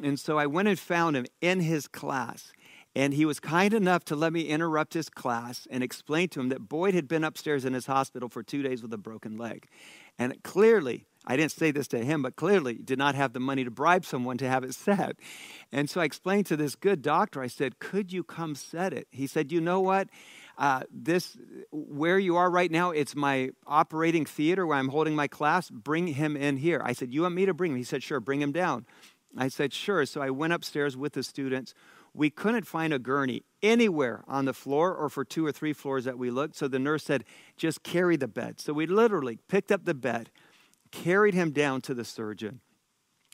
And 0.03 0.19
so 0.19 0.37
I 0.37 0.45
went 0.45 0.67
and 0.67 0.77
found 0.77 1.15
him 1.15 1.25
in 1.41 1.59
his 1.61 1.87
class. 1.87 2.51
And 2.95 3.13
he 3.13 3.25
was 3.25 3.39
kind 3.41 3.73
enough 3.73 4.05
to 4.05 4.15
let 4.15 4.31
me 4.31 4.43
interrupt 4.43 4.93
his 4.93 5.09
class 5.09 5.67
and 5.69 5.83
explain 5.83 6.29
to 6.29 6.39
him 6.39 6.49
that 6.49 6.69
Boyd 6.69 6.93
had 6.93 7.07
been 7.07 7.25
upstairs 7.25 7.65
in 7.65 7.73
his 7.73 7.87
hospital 7.87 8.29
for 8.29 8.41
two 8.41 8.61
days 8.61 8.81
with 8.81 8.93
a 8.93 8.97
broken 8.97 9.37
leg. 9.37 9.67
And 10.17 10.41
clearly, 10.43 11.05
I 11.27 11.35
didn't 11.37 11.51
say 11.51 11.71
this 11.71 11.87
to 11.89 12.03
him, 12.03 12.21
but 12.21 12.35
clearly 12.35 12.75
did 12.75 12.99
not 12.99 13.15
have 13.15 13.33
the 13.33 13.39
money 13.39 13.63
to 13.63 13.71
bribe 13.71 14.05
someone 14.05 14.37
to 14.37 14.47
have 14.47 14.63
it 14.63 14.73
set. 14.75 15.17
And 15.71 15.89
so 15.89 16.01
I 16.01 16.05
explained 16.05 16.45
to 16.47 16.57
this 16.57 16.75
good 16.75 17.01
doctor, 17.01 17.41
I 17.41 17.47
said, 17.47 17.79
Could 17.79 18.13
you 18.13 18.23
come 18.23 18.55
set 18.55 18.93
it? 18.93 19.07
He 19.11 19.27
said, 19.27 19.51
You 19.51 19.61
know 19.61 19.79
what? 19.79 20.09
Uh, 20.57 20.83
this, 20.89 21.37
where 21.71 22.17
you 22.17 22.37
are 22.37 22.49
right 22.49 22.71
now, 22.71 22.91
it's 22.91 23.15
my 23.15 23.49
operating 23.67 24.25
theater 24.25 24.65
where 24.65 24.77
I'm 24.77 24.87
holding 24.87 25.15
my 25.15 25.27
class. 25.27 25.69
Bring 25.69 26.07
him 26.07 26.37
in 26.37 26.57
here. 26.57 26.81
I 26.83 26.93
said, 26.93 27.13
You 27.13 27.23
want 27.23 27.35
me 27.35 27.45
to 27.45 27.53
bring 27.53 27.71
him? 27.71 27.77
He 27.77 27.83
said, 27.83 28.03
Sure, 28.03 28.19
bring 28.19 28.41
him 28.41 28.51
down. 28.51 28.85
I 29.37 29.47
said, 29.47 29.73
Sure. 29.73 30.05
So 30.05 30.21
I 30.21 30.29
went 30.29 30.53
upstairs 30.53 30.95
with 30.95 31.13
the 31.13 31.23
students. 31.23 31.73
We 32.13 32.29
couldn't 32.29 32.65
find 32.65 32.93
a 32.93 32.99
gurney 32.99 33.43
anywhere 33.61 34.23
on 34.25 34.45
the 34.45 34.53
floor 34.53 34.95
or 34.95 35.09
for 35.09 35.25
two 35.25 35.45
or 35.45 35.51
three 35.51 35.73
floors 35.73 36.05
that 36.05 36.17
we 36.17 36.31
looked. 36.31 36.55
So 36.55 36.69
the 36.69 36.79
nurse 36.79 37.03
said, 37.03 37.25
Just 37.57 37.83
carry 37.83 38.15
the 38.15 38.27
bed. 38.27 38.61
So 38.61 38.71
we 38.71 38.85
literally 38.85 39.39
picked 39.49 39.71
up 39.71 39.83
the 39.83 39.93
bed 39.93 40.29
carried 41.03 41.33
him 41.33 41.51
down 41.51 41.81
to 41.81 41.93
the 41.93 42.05
surgeon, 42.05 42.61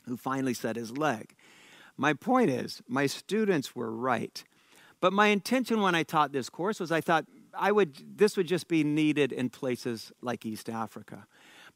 who 0.06 0.16
finally 0.16 0.54
set 0.54 0.76
his 0.76 0.96
leg. 0.96 1.34
My 1.96 2.12
point 2.12 2.50
is, 2.50 2.82
my 2.88 3.06
students 3.06 3.76
were 3.76 3.92
right. 3.92 4.42
But 5.00 5.12
my 5.12 5.28
intention 5.28 5.80
when 5.80 5.94
I 5.94 6.02
taught 6.02 6.32
this 6.32 6.48
course 6.48 6.80
was 6.80 6.92
I 6.92 7.00
thought 7.00 7.26
I 7.58 7.72
would 7.72 8.18
this 8.18 8.36
would 8.36 8.46
just 8.46 8.68
be 8.68 8.84
needed 8.84 9.32
in 9.32 9.50
places 9.50 10.12
like 10.22 10.46
East 10.46 10.68
Africa. 10.68 11.26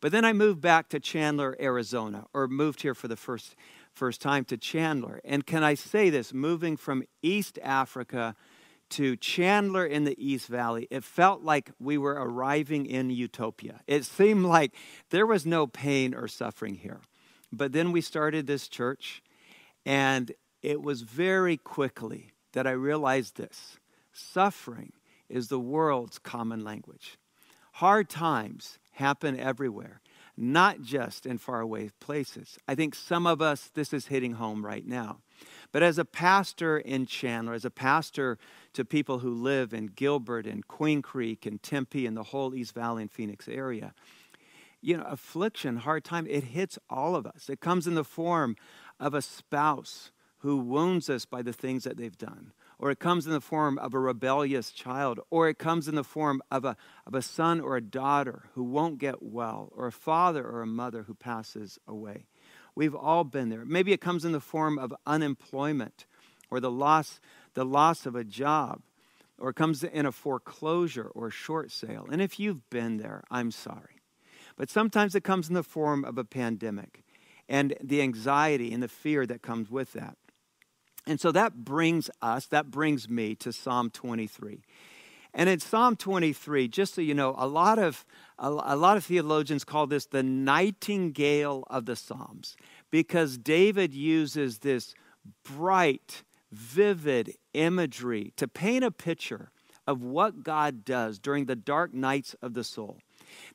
But 0.00 0.12
then 0.12 0.24
I 0.24 0.32
moved 0.32 0.60
back 0.60 0.88
to 0.90 1.00
Chandler, 1.00 1.56
Arizona, 1.60 2.26
or 2.32 2.46
moved 2.46 2.82
here 2.82 2.94
for 2.94 3.08
the 3.08 3.16
first 3.16 3.56
first 3.92 4.20
time 4.20 4.44
to 4.46 4.56
Chandler. 4.56 5.20
And 5.24 5.46
can 5.46 5.64
I 5.64 5.74
say 5.74 6.10
this, 6.10 6.32
moving 6.32 6.76
from 6.76 7.02
East 7.22 7.58
Africa 7.62 8.36
to 8.90 9.16
Chandler 9.16 9.84
in 9.84 10.04
the 10.04 10.16
East 10.18 10.48
Valley, 10.48 10.86
it 10.90 11.04
felt 11.04 11.42
like 11.42 11.70
we 11.78 11.98
were 11.98 12.14
arriving 12.14 12.86
in 12.86 13.10
utopia. 13.10 13.80
It 13.86 14.04
seemed 14.04 14.44
like 14.44 14.74
there 15.10 15.26
was 15.26 15.44
no 15.44 15.66
pain 15.66 16.14
or 16.14 16.28
suffering 16.28 16.76
here. 16.76 17.00
But 17.52 17.72
then 17.72 17.92
we 17.92 18.00
started 18.00 18.46
this 18.46 18.68
church, 18.68 19.22
and 19.84 20.32
it 20.62 20.82
was 20.82 21.02
very 21.02 21.56
quickly 21.56 22.32
that 22.52 22.66
I 22.66 22.72
realized 22.72 23.36
this 23.36 23.78
suffering 24.12 24.92
is 25.28 25.48
the 25.48 25.60
world's 25.60 26.18
common 26.18 26.64
language. 26.64 27.18
Hard 27.72 28.08
times 28.08 28.78
happen 28.92 29.38
everywhere, 29.38 30.00
not 30.36 30.80
just 30.80 31.26
in 31.26 31.38
faraway 31.38 31.90
places. 32.00 32.58
I 32.66 32.74
think 32.74 32.94
some 32.94 33.26
of 33.26 33.42
us, 33.42 33.70
this 33.74 33.92
is 33.92 34.06
hitting 34.06 34.32
home 34.32 34.64
right 34.64 34.86
now. 34.86 35.18
But 35.72 35.82
as 35.82 35.98
a 35.98 36.04
pastor 36.04 36.78
in 36.78 37.06
Chandler, 37.06 37.54
as 37.54 37.64
a 37.64 37.70
pastor 37.70 38.38
to 38.72 38.84
people 38.84 39.18
who 39.18 39.30
live 39.30 39.72
in 39.72 39.86
Gilbert 39.86 40.46
and 40.46 40.66
Queen 40.66 41.02
Creek 41.02 41.46
and 41.46 41.62
Tempe 41.62 42.06
and 42.06 42.16
the 42.16 42.22
whole 42.22 42.54
East 42.54 42.74
Valley 42.74 43.02
and 43.02 43.10
Phoenix 43.10 43.48
area, 43.48 43.92
you 44.80 44.96
know, 44.96 45.04
affliction, 45.04 45.78
hard 45.78 46.04
time, 46.04 46.26
it 46.28 46.44
hits 46.44 46.78
all 46.88 47.16
of 47.16 47.26
us. 47.26 47.48
It 47.48 47.60
comes 47.60 47.86
in 47.86 47.94
the 47.94 48.04
form 48.04 48.56
of 49.00 49.14
a 49.14 49.22
spouse 49.22 50.12
who 50.38 50.58
wounds 50.58 51.10
us 51.10 51.24
by 51.24 51.42
the 51.42 51.52
things 51.52 51.84
that 51.84 51.96
they've 51.96 52.18
done, 52.18 52.52
or 52.78 52.90
it 52.90 53.00
comes 53.00 53.26
in 53.26 53.32
the 53.32 53.40
form 53.40 53.78
of 53.78 53.94
a 53.94 53.98
rebellious 53.98 54.70
child, 54.70 55.18
or 55.30 55.48
it 55.48 55.58
comes 55.58 55.88
in 55.88 55.94
the 55.94 56.04
form 56.04 56.40
of 56.50 56.64
a, 56.64 56.76
of 57.06 57.14
a 57.14 57.22
son 57.22 57.60
or 57.60 57.76
a 57.76 57.80
daughter 57.80 58.44
who 58.54 58.62
won't 58.62 58.98
get 58.98 59.22
well, 59.22 59.72
or 59.74 59.86
a 59.86 59.92
father 59.92 60.46
or 60.46 60.62
a 60.62 60.66
mother 60.66 61.04
who 61.04 61.14
passes 61.14 61.78
away. 61.88 62.26
We've 62.76 62.94
all 62.94 63.24
been 63.24 63.48
there. 63.48 63.64
Maybe 63.64 63.92
it 63.92 64.00
comes 64.00 64.24
in 64.24 64.30
the 64.30 64.40
form 64.40 64.78
of 64.78 64.94
unemployment 65.06 66.06
or 66.50 66.60
the 66.60 66.70
loss, 66.70 67.18
the 67.54 67.64
loss 67.64 68.06
of 68.06 68.14
a 68.14 68.22
job 68.22 68.82
or 69.38 69.50
it 69.50 69.54
comes 69.54 69.84
in 69.84 70.06
a 70.06 70.12
foreclosure 70.12 71.10
or 71.14 71.30
short 71.30 71.70
sale. 71.70 72.06
And 72.10 72.22
if 72.22 72.40
you've 72.40 72.68
been 72.70 72.96
there, 72.96 73.22
I'm 73.30 73.50
sorry. 73.50 74.00
But 74.56 74.70
sometimes 74.70 75.14
it 75.14 75.24
comes 75.24 75.48
in 75.48 75.54
the 75.54 75.62
form 75.62 76.04
of 76.04 76.16
a 76.16 76.24
pandemic 76.24 77.02
and 77.48 77.74
the 77.82 78.00
anxiety 78.00 78.72
and 78.72 78.82
the 78.82 78.88
fear 78.88 79.26
that 79.26 79.42
comes 79.42 79.70
with 79.70 79.92
that. 79.92 80.16
And 81.06 81.20
so 81.20 81.30
that 81.32 81.64
brings 81.64 82.10
us, 82.22 82.46
that 82.46 82.70
brings 82.70 83.08
me 83.08 83.34
to 83.36 83.52
Psalm 83.52 83.90
23. 83.90 84.62
And 85.38 85.50
in 85.50 85.60
Psalm 85.60 85.96
23, 85.96 86.66
just 86.66 86.94
so 86.94 87.02
you 87.02 87.12
know, 87.12 87.34
a 87.36 87.46
lot 87.46 87.78
of 87.78 88.06
a, 88.38 88.48
a, 88.48 88.76
lot 88.76 88.96
of 88.96 89.04
theologians 89.04 89.64
call 89.64 89.86
this 89.86 90.06
the 90.06 90.22
nightingale 90.22 91.64
of 91.68 91.84
the 91.84 91.94
Psalms 91.94 92.56
because 92.90 93.36
David 93.36 93.94
uses 93.94 94.58
this 94.58 94.94
bright, 95.44 96.24
vivid 96.50 97.34
imagery 97.52 98.32
to 98.36 98.48
paint 98.48 98.82
a 98.82 98.90
picture 98.90 99.50
of 99.86 100.02
what 100.02 100.42
God 100.42 100.86
does 100.86 101.18
during 101.18 101.44
the 101.44 101.56
dark 101.56 101.92
nights 101.92 102.34
of 102.40 102.54
the 102.54 102.64
soul. 102.64 102.98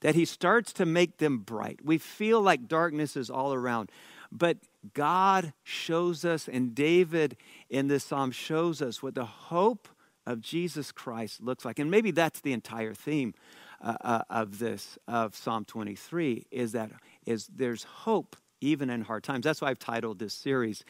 That 0.01 0.13
he 0.13 0.25
starts 0.25 0.73
to 0.73 0.85
make 0.85 1.17
them 1.17 1.39
bright. 1.39 1.79
We 1.83 1.97
feel 1.97 2.41
like 2.41 2.67
darkness 2.67 3.17
is 3.17 3.31
all 3.31 3.53
around, 3.53 3.89
but 4.31 4.57
God 4.93 5.53
shows 5.63 6.25
us, 6.25 6.47
and 6.47 6.75
David 6.75 7.38
in 7.69 7.88
this 7.88 8.03
psalm 8.03 8.31
shows 8.31 8.83
us 8.83 9.01
what 9.01 9.15
the 9.15 9.25
hope 9.25 9.88
of 10.25 10.42
Jesus 10.42 10.92
Christ 10.92 11.42
looks 11.42 11.66
like. 11.66 11.80
And 11.80 11.90
maybe 11.90 12.12
that's 12.12 12.42
the 12.42 12.54
entire 12.54 12.94
theme 12.94 13.34
uh, 13.82 13.96
uh, 14.01 14.22
of 14.30 14.60
this, 14.60 14.98
of 15.08 15.36
Psalm 15.36 15.66
23, 15.66 16.46
is 16.51 16.74
that 16.74 16.92
is 17.25 17.48
there's 17.48 17.84
hope 17.84 18.36
even 18.62 18.90
in 18.90 19.01
hard 19.01 19.24
times. 19.24 19.44
That's 19.44 19.62
why 19.62 19.70
I've 19.70 19.80
titled 19.80 20.20
this 20.20 20.34
series, 20.34 20.84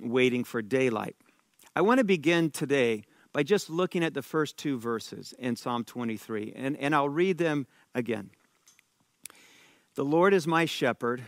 Waiting 0.00 0.44
for 0.44 0.60
Daylight. 0.60 1.16
I 1.74 1.82
want 1.82 1.98
to 1.98 2.04
begin 2.04 2.50
today 2.50 3.04
by 3.32 3.42
just 3.42 3.70
looking 3.70 4.02
at 4.02 4.14
the 4.14 4.22
first 4.22 4.56
two 4.56 4.78
verses 4.78 5.34
in 5.38 5.56
Psalm 5.56 5.84
23, 5.84 6.54
and, 6.56 6.76
and 6.78 6.94
I'll 6.94 7.08
read 7.08 7.38
them 7.38 7.66
again. 7.94 8.30
The 9.94 10.04
Lord 10.04 10.34
is 10.34 10.46
my 10.46 10.64
shepherd, 10.64 11.22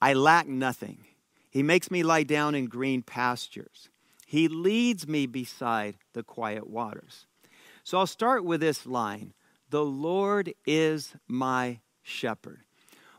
I 0.00 0.14
lack 0.14 0.46
nothing. 0.46 1.04
He 1.50 1.62
makes 1.62 1.90
me 1.90 2.02
lie 2.02 2.22
down 2.22 2.54
in 2.54 2.66
green 2.66 3.02
pastures. 3.02 3.88
He 4.28 4.46
leads 4.46 5.08
me 5.08 5.24
beside 5.24 5.96
the 6.12 6.22
quiet 6.22 6.68
waters. 6.68 7.24
So 7.82 7.96
I'll 7.96 8.06
start 8.06 8.44
with 8.44 8.60
this 8.60 8.84
line 8.84 9.32
The 9.70 9.82
Lord 9.82 10.52
is 10.66 11.14
my 11.26 11.80
shepherd. 12.02 12.60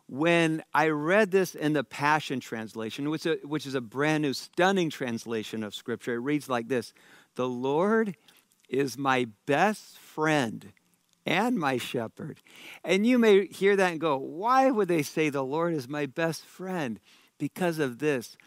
When 0.05 0.61
I 0.71 0.89
read 0.89 1.31
this 1.31 1.55
in 1.55 1.73
the 1.73 1.83
Passion 1.83 2.39
Translation, 2.39 3.09
which, 3.09 3.23
which 3.43 3.65
is 3.65 3.73
a 3.73 3.81
brand 3.81 4.21
new, 4.21 4.33
stunning 4.33 4.91
translation 4.91 5.63
of 5.63 5.73
Scripture, 5.73 6.13
it 6.13 6.19
reads 6.19 6.47
like 6.47 6.67
this 6.67 6.93
The 7.33 7.49
Lord 7.49 8.15
is 8.69 8.95
my 8.95 9.29
best 9.47 9.97
friend 9.97 10.71
and 11.25 11.57
my 11.57 11.77
shepherd. 11.77 12.39
And 12.83 13.07
you 13.07 13.17
may 13.17 13.47
hear 13.47 13.75
that 13.75 13.93
and 13.93 13.99
go, 13.99 14.15
Why 14.15 14.69
would 14.69 14.87
they 14.87 15.01
say 15.01 15.31
the 15.31 15.41
Lord 15.43 15.73
is 15.73 15.89
my 15.89 16.05
best 16.05 16.45
friend? 16.45 16.99
Because 17.39 17.79
of 17.79 17.97
this. 17.97 18.37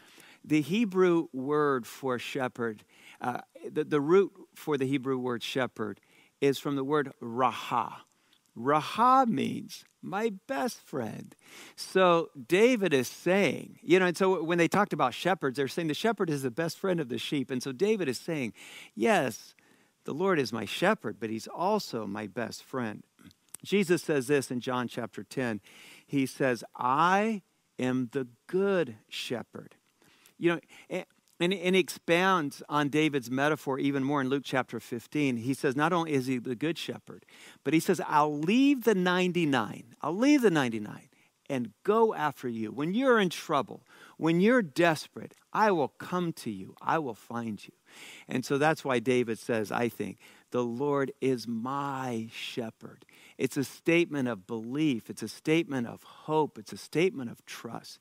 The 0.45 0.61
Hebrew 0.61 1.27
word 1.31 1.87
for 1.87 2.19
shepherd, 2.19 2.83
uh, 3.21 3.39
the, 3.69 3.83
the 3.83 4.01
root 4.01 4.33
for 4.55 4.77
the 4.77 4.85
Hebrew 4.85 5.17
word 5.17 5.43
shepherd 5.43 5.99
is 6.41 6.59
from 6.59 6.75
the 6.75 6.83
word 6.83 7.11
raha. 7.21 7.93
Raha 8.57 9.27
means 9.27 9.85
my 10.01 10.33
best 10.47 10.79
friend. 10.81 11.35
So 11.75 12.29
David 12.47 12.93
is 12.93 13.07
saying, 13.07 13.79
you 13.81 13.99
know, 13.99 14.07
and 14.07 14.17
so 14.17 14.43
when 14.43 14.57
they 14.57 14.67
talked 14.67 14.93
about 14.93 15.13
shepherds, 15.13 15.57
they're 15.57 15.67
saying 15.67 15.87
the 15.87 15.93
shepherd 15.93 16.29
is 16.29 16.43
the 16.43 16.51
best 16.51 16.77
friend 16.77 16.99
of 16.99 17.09
the 17.09 17.17
sheep. 17.17 17.49
And 17.49 17.63
so 17.63 17.71
David 17.71 18.07
is 18.09 18.19
saying, 18.19 18.53
yes, 18.93 19.55
the 20.05 20.13
Lord 20.13 20.39
is 20.39 20.51
my 20.51 20.65
shepherd, 20.65 21.17
but 21.19 21.29
he's 21.29 21.47
also 21.47 22.05
my 22.05 22.27
best 22.27 22.63
friend. 22.63 23.03
Jesus 23.63 24.03
says 24.03 24.27
this 24.27 24.51
in 24.51 24.59
John 24.59 24.87
chapter 24.87 25.23
10. 25.23 25.61
He 26.05 26.25
says, 26.25 26.63
I 26.75 27.41
am 27.79 28.09
the 28.11 28.27
good 28.47 28.97
shepherd. 29.07 29.75
You 30.37 30.53
know, 30.53 31.05
and, 31.39 31.53
and 31.53 31.75
expounds 31.75 32.63
on 32.69 32.89
David's 32.89 33.29
metaphor 33.29 33.79
even 33.79 34.03
more 34.03 34.21
in 34.21 34.29
Luke 34.29 34.43
chapter 34.45 34.79
15. 34.79 35.37
He 35.37 35.53
says, 35.53 35.75
not 35.75 35.93
only 35.93 36.13
is 36.13 36.27
he 36.27 36.37
the 36.37 36.55
good 36.55 36.77
shepherd, 36.77 37.25
but 37.63 37.73
he 37.73 37.79
says, 37.79 38.01
I'll 38.07 38.37
leave 38.37 38.83
the 38.83 38.95
99, 38.95 39.95
I'll 40.01 40.15
leave 40.15 40.41
the 40.41 40.51
99 40.51 41.09
and 41.49 41.71
go 41.83 42.13
after 42.13 42.47
you. 42.47 42.71
When 42.71 42.93
you're 42.93 43.19
in 43.19 43.29
trouble, 43.29 43.83
when 44.17 44.39
you're 44.39 44.61
desperate, 44.61 45.33
I 45.51 45.71
will 45.71 45.89
come 45.89 46.33
to 46.33 46.49
you, 46.49 46.75
I 46.81 46.99
will 46.99 47.13
find 47.13 47.63
you. 47.65 47.73
And 48.27 48.45
so 48.45 48.57
that's 48.57 48.85
why 48.85 48.99
David 48.99 49.37
says, 49.37 49.71
I 49.71 49.89
think, 49.89 50.17
the 50.51 50.63
Lord 50.63 51.11
is 51.19 51.47
my 51.47 52.29
shepherd. 52.31 53.05
It's 53.37 53.57
a 53.57 53.63
statement 53.63 54.27
of 54.29 54.47
belief, 54.47 55.09
it's 55.09 55.23
a 55.23 55.27
statement 55.27 55.87
of 55.87 56.03
hope, 56.03 56.57
it's 56.57 56.73
a 56.73 56.77
statement 56.77 57.29
of 57.29 57.45
trust. 57.45 57.99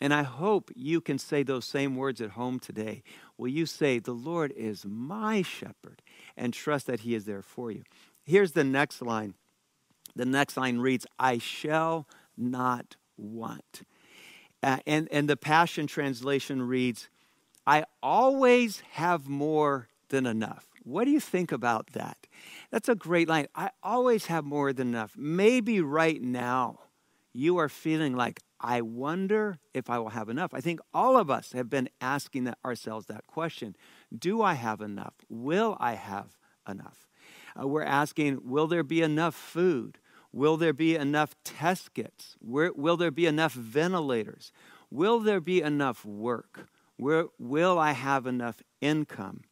And 0.00 0.12
I 0.12 0.22
hope 0.22 0.70
you 0.74 1.00
can 1.00 1.18
say 1.18 1.42
those 1.42 1.64
same 1.64 1.96
words 1.96 2.20
at 2.20 2.30
home 2.30 2.58
today. 2.58 3.02
Will 3.38 3.48
you 3.48 3.66
say, 3.66 3.98
The 3.98 4.12
Lord 4.12 4.52
is 4.52 4.84
my 4.84 5.42
shepherd, 5.42 6.02
and 6.36 6.52
trust 6.52 6.86
that 6.86 7.00
He 7.00 7.14
is 7.14 7.24
there 7.24 7.42
for 7.42 7.70
you? 7.70 7.82
Here's 8.24 8.52
the 8.52 8.64
next 8.64 9.00
line. 9.00 9.34
The 10.14 10.26
next 10.26 10.56
line 10.56 10.78
reads, 10.78 11.06
I 11.18 11.38
shall 11.38 12.06
not 12.36 12.96
want. 13.16 13.82
Uh, 14.62 14.78
and, 14.86 15.08
and 15.12 15.28
the 15.28 15.36
Passion 15.36 15.86
Translation 15.86 16.62
reads, 16.62 17.08
I 17.66 17.84
always 18.02 18.80
have 18.92 19.28
more 19.28 19.88
than 20.08 20.26
enough. 20.26 20.66
What 20.82 21.04
do 21.04 21.10
you 21.10 21.20
think 21.20 21.52
about 21.52 21.92
that? 21.92 22.26
That's 22.70 22.88
a 22.88 22.94
great 22.94 23.28
line. 23.28 23.48
I 23.54 23.70
always 23.82 24.26
have 24.26 24.44
more 24.44 24.72
than 24.72 24.88
enough. 24.88 25.14
Maybe 25.16 25.80
right 25.80 26.22
now 26.22 26.80
you 27.32 27.58
are 27.58 27.68
feeling 27.68 28.14
like, 28.14 28.40
I 28.60 28.80
wonder 28.80 29.58
if 29.74 29.90
I 29.90 29.98
will 29.98 30.10
have 30.10 30.28
enough. 30.28 30.54
I 30.54 30.60
think 30.60 30.80
all 30.94 31.16
of 31.16 31.30
us 31.30 31.52
have 31.52 31.68
been 31.68 31.88
asking 32.00 32.44
that, 32.44 32.58
ourselves 32.64 33.06
that 33.06 33.26
question 33.26 33.76
Do 34.16 34.42
I 34.42 34.54
have 34.54 34.80
enough? 34.80 35.14
Will 35.28 35.76
I 35.78 35.94
have 35.94 36.38
enough? 36.68 37.06
Uh, 37.60 37.66
we're 37.66 37.82
asking 37.82 38.40
Will 38.42 38.66
there 38.66 38.82
be 38.82 39.02
enough 39.02 39.34
food? 39.34 39.98
Will 40.32 40.56
there 40.56 40.72
be 40.72 40.96
enough 40.96 41.34
test 41.44 41.94
kits? 41.94 42.36
Where, 42.40 42.72
will 42.74 42.96
there 42.96 43.10
be 43.10 43.26
enough 43.26 43.52
ventilators? 43.52 44.52
Will 44.90 45.20
there 45.20 45.40
be 45.40 45.62
enough 45.62 46.04
work? 46.04 46.68
Where, 46.96 47.26
will 47.38 47.78
I 47.78 47.92
have 47.92 48.26
enough 48.26 48.62
income? 48.80 49.42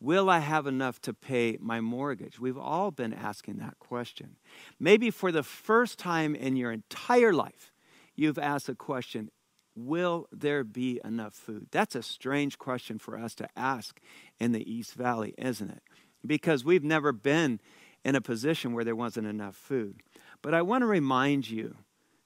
Will 0.00 0.30
I 0.30 0.38
have 0.38 0.66
enough 0.68 1.00
to 1.02 1.12
pay 1.12 1.58
my 1.60 1.80
mortgage? 1.80 2.38
We've 2.38 2.58
all 2.58 2.92
been 2.92 3.12
asking 3.12 3.56
that 3.56 3.80
question. 3.80 4.36
Maybe 4.78 5.10
for 5.10 5.32
the 5.32 5.42
first 5.42 5.98
time 5.98 6.36
in 6.36 6.56
your 6.56 6.70
entire 6.70 7.32
life, 7.32 7.72
you've 8.18 8.38
asked 8.38 8.68
a 8.68 8.74
question 8.74 9.30
Will 9.74 10.26
there 10.32 10.64
be 10.64 11.00
enough 11.04 11.34
food? 11.34 11.68
That's 11.70 11.94
a 11.94 12.02
strange 12.02 12.58
question 12.58 12.98
for 12.98 13.16
us 13.16 13.36
to 13.36 13.48
ask 13.56 14.00
in 14.40 14.50
the 14.50 14.68
East 14.68 14.94
Valley, 14.94 15.34
isn't 15.38 15.70
it? 15.70 15.82
Because 16.26 16.64
we've 16.64 16.82
never 16.82 17.12
been 17.12 17.60
in 18.04 18.16
a 18.16 18.20
position 18.20 18.72
where 18.72 18.82
there 18.82 18.96
wasn't 18.96 19.28
enough 19.28 19.54
food. 19.54 20.02
But 20.42 20.52
I 20.52 20.62
want 20.62 20.82
to 20.82 20.86
remind 20.86 21.48
you 21.48 21.76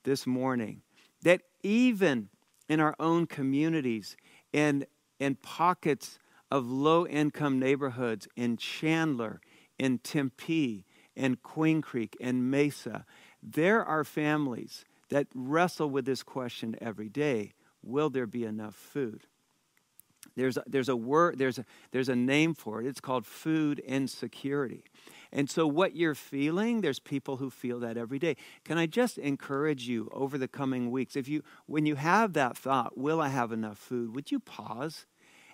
this 0.05 0.26
morning 0.26 0.81
that 1.22 1.42
even 1.62 2.31
in 2.70 2.81
our 2.81 2.96
own 2.98 3.26
communities, 3.26 4.16
and 4.55 4.87
in 5.18 5.35
pockets 5.35 6.18
of 6.50 6.70
low 6.70 7.07
income 7.07 7.59
neighborhoods 7.59 8.28
in 8.35 8.57
Chandler, 8.57 9.40
in 9.78 9.98
Tempe, 9.98 10.87
in 11.14 11.37
Queen 11.37 11.83
Creek, 11.83 12.16
in 12.18 12.48
Mesa, 12.48 13.05
there 13.42 13.85
are 13.85 14.05
families 14.05 14.85
that 15.12 15.27
wrestle 15.35 15.90
with 15.90 16.07
this 16.07 16.22
question 16.22 16.75
every 16.81 17.11
day 17.11 17.53
will 17.83 18.09
there 18.09 18.27
be 18.27 18.44
enough 18.44 18.75
food? 18.75 19.27
There's 20.37 20.57
a, 20.57 20.62
there's 20.66 20.88
a 20.88 20.96
word, 20.96 21.38
there's 21.38 21.59
a, 21.59 21.66
there's 21.90 22.09
a 22.09 22.16
name 22.16 22.55
for 22.55 22.81
it. 22.81 22.87
It's 22.87 23.01
called 23.01 23.27
food 23.27 23.81
insecurity. 23.81 24.85
And 25.31 25.51
so, 25.51 25.66
what 25.66 25.94
you're 25.96 26.14
feeling, 26.14 26.81
there's 26.81 26.98
people 26.98 27.37
who 27.37 27.51
feel 27.51 27.81
that 27.81 27.98
every 27.98 28.18
day. 28.18 28.37
Can 28.64 28.79
I 28.79 28.87
just 28.87 29.18
encourage 29.18 29.87
you 29.87 30.09
over 30.12 30.38
the 30.38 30.48
coming 30.48 30.90
weeks? 30.90 31.16
If 31.16 31.29
you, 31.29 31.42
when 31.66 31.85
you 31.85 31.96
have 31.96 32.33
that 32.33 32.57
thought, 32.57 32.96
will 32.96 33.20
I 33.20 33.29
have 33.29 33.53
enough 33.53 33.79
food? 33.79 34.14
Would 34.14 34.31
you 34.31 34.40
pause 34.40 35.07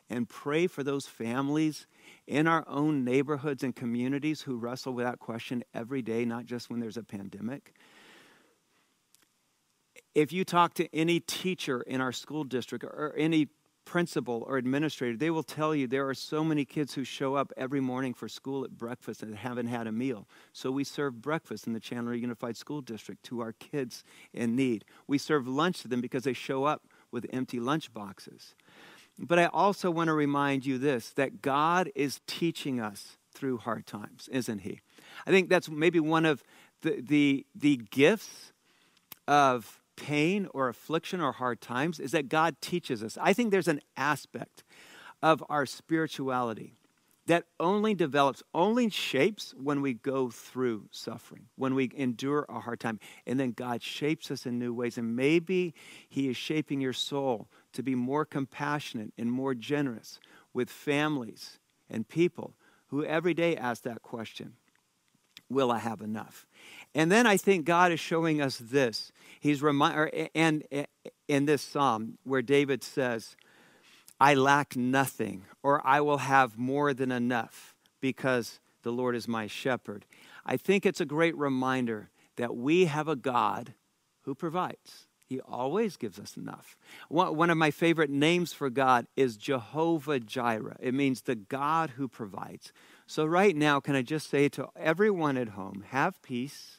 and 0.08 0.28
pray 0.28 0.68
for 0.68 0.84
those 0.84 1.06
families 1.06 1.86
in 2.26 2.46
our 2.46 2.64
own 2.68 3.04
neighborhoods 3.04 3.64
and 3.64 3.74
communities 3.74 4.42
who 4.42 4.56
wrestle 4.56 4.92
with 4.92 5.06
that 5.06 5.18
question 5.18 5.64
every 5.74 6.02
day, 6.02 6.24
not 6.24 6.44
just 6.44 6.70
when 6.70 6.78
there's 6.78 6.96
a 6.96 7.02
pandemic? 7.02 7.74
If 10.14 10.32
you 10.32 10.44
talk 10.44 10.74
to 10.74 10.94
any 10.94 11.20
teacher 11.20 11.80
in 11.82 12.00
our 12.00 12.12
school 12.12 12.44
district 12.44 12.84
or 12.84 13.14
any 13.16 13.48
principal 13.84 14.44
or 14.46 14.58
administrator, 14.58 15.16
they 15.16 15.30
will 15.30 15.42
tell 15.42 15.74
you 15.74 15.86
there 15.86 16.06
are 16.08 16.14
so 16.14 16.44
many 16.44 16.64
kids 16.64 16.92
who 16.92 17.04
show 17.04 17.34
up 17.34 17.52
every 17.56 17.80
morning 17.80 18.12
for 18.12 18.28
school 18.28 18.62
at 18.62 18.76
breakfast 18.76 19.22
and 19.22 19.34
haven't 19.34 19.66
had 19.66 19.86
a 19.86 19.92
meal. 19.92 20.28
So 20.52 20.70
we 20.70 20.84
serve 20.84 21.22
breakfast 21.22 21.66
in 21.66 21.72
the 21.72 21.80
Chandler 21.80 22.14
Unified 22.14 22.56
School 22.56 22.82
District 22.82 23.22
to 23.24 23.40
our 23.40 23.52
kids 23.52 24.04
in 24.34 24.54
need. 24.54 24.84
We 25.06 25.16
serve 25.16 25.48
lunch 25.48 25.80
to 25.82 25.88
them 25.88 26.02
because 26.02 26.24
they 26.24 26.34
show 26.34 26.64
up 26.64 26.82
with 27.10 27.24
empty 27.32 27.60
lunch 27.60 27.92
boxes. 27.94 28.54
But 29.18 29.38
I 29.38 29.46
also 29.46 29.90
want 29.90 30.08
to 30.08 30.14
remind 30.14 30.66
you 30.66 30.76
this 30.76 31.10
that 31.12 31.40
God 31.40 31.90
is 31.94 32.20
teaching 32.26 32.80
us 32.80 33.16
through 33.32 33.58
hard 33.58 33.86
times, 33.86 34.28
isn't 34.30 34.60
he? 34.60 34.80
I 35.26 35.30
think 35.30 35.48
that's 35.48 35.70
maybe 35.70 36.00
one 36.00 36.26
of 36.26 36.44
the, 36.82 37.00
the, 37.00 37.46
the 37.54 37.76
gifts 37.90 38.52
of 39.26 39.80
pain 39.98 40.48
or 40.54 40.68
affliction 40.68 41.20
or 41.20 41.32
hard 41.32 41.60
times 41.60 41.98
is 41.98 42.12
that 42.12 42.28
God 42.28 42.56
teaches 42.60 43.02
us. 43.02 43.18
I 43.20 43.32
think 43.32 43.50
there's 43.50 43.68
an 43.68 43.80
aspect 43.96 44.62
of 45.20 45.42
our 45.48 45.66
spirituality 45.66 46.74
that 47.26 47.44
only 47.60 47.94
develops, 47.94 48.42
only 48.54 48.88
shapes 48.88 49.54
when 49.60 49.82
we 49.82 49.92
go 49.92 50.30
through 50.30 50.86
suffering, 50.90 51.46
when 51.56 51.74
we 51.74 51.90
endure 51.94 52.46
a 52.48 52.60
hard 52.60 52.80
time. 52.80 52.98
And 53.26 53.38
then 53.38 53.50
God 53.50 53.82
shapes 53.82 54.30
us 54.30 54.46
in 54.46 54.58
new 54.58 54.72
ways. 54.72 54.96
And 54.96 55.14
maybe 55.14 55.74
He 56.08 56.28
is 56.28 56.36
shaping 56.36 56.80
your 56.80 56.94
soul 56.94 57.48
to 57.72 57.82
be 57.82 57.94
more 57.94 58.24
compassionate 58.24 59.12
and 59.18 59.30
more 59.30 59.54
generous 59.54 60.20
with 60.54 60.70
families 60.70 61.58
and 61.90 62.08
people 62.08 62.54
who 62.86 63.04
every 63.04 63.34
day 63.34 63.56
ask 63.56 63.82
that 63.82 64.02
question 64.02 64.54
Will 65.50 65.70
I 65.70 65.78
have 65.78 66.02
enough? 66.02 66.46
And 66.94 67.12
then 67.12 67.26
I 67.26 67.36
think 67.36 67.64
God 67.64 67.92
is 67.92 68.00
showing 68.00 68.40
us 68.40 68.56
this. 68.58 69.12
He's 69.40 69.62
remind, 69.62 70.28
and 70.34 70.64
in 71.28 71.44
this 71.44 71.62
psalm 71.62 72.18
where 72.24 72.42
David 72.42 72.82
says, 72.82 73.36
I 74.20 74.34
lack 74.34 74.76
nothing, 74.76 75.44
or 75.62 75.86
I 75.86 76.00
will 76.00 76.18
have 76.18 76.58
more 76.58 76.92
than 76.92 77.12
enough 77.12 77.74
because 78.00 78.58
the 78.82 78.90
Lord 78.90 79.14
is 79.14 79.28
my 79.28 79.46
shepherd. 79.46 80.06
I 80.44 80.56
think 80.56 80.84
it's 80.84 81.00
a 81.00 81.06
great 81.06 81.36
reminder 81.36 82.10
that 82.36 82.56
we 82.56 82.86
have 82.86 83.06
a 83.06 83.16
God 83.16 83.74
who 84.22 84.34
provides. 84.34 85.06
He 85.24 85.40
always 85.40 85.98
gives 85.98 86.18
us 86.18 86.36
enough. 86.36 86.76
One 87.10 87.50
of 87.50 87.58
my 87.58 87.70
favorite 87.70 88.08
names 88.08 88.54
for 88.54 88.70
God 88.70 89.06
is 89.14 89.36
Jehovah 89.36 90.20
Jireh. 90.20 90.78
It 90.80 90.94
means 90.94 91.20
the 91.20 91.34
God 91.34 91.90
who 91.90 92.08
provides. 92.08 92.72
So, 93.10 93.24
right 93.24 93.56
now, 93.56 93.80
can 93.80 93.96
I 93.96 94.02
just 94.02 94.28
say 94.28 94.50
to 94.50 94.68
everyone 94.76 95.38
at 95.38 95.48
home, 95.48 95.82
have 95.88 96.20
peace. 96.20 96.78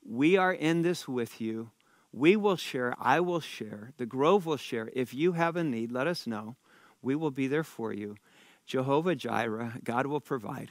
We 0.00 0.36
are 0.36 0.52
in 0.52 0.82
this 0.82 1.08
with 1.08 1.40
you. 1.40 1.72
We 2.12 2.36
will 2.36 2.54
share. 2.54 2.94
I 3.00 3.18
will 3.18 3.40
share. 3.40 3.90
The 3.96 4.06
Grove 4.06 4.46
will 4.46 4.58
share. 4.58 4.90
If 4.92 5.12
you 5.12 5.32
have 5.32 5.56
a 5.56 5.64
need, 5.64 5.90
let 5.90 6.06
us 6.06 6.24
know. 6.24 6.54
We 7.02 7.16
will 7.16 7.32
be 7.32 7.48
there 7.48 7.64
for 7.64 7.92
you. 7.92 8.14
Jehovah 8.64 9.16
Jireh, 9.16 9.80
God 9.82 10.06
will 10.06 10.20
provide. 10.20 10.70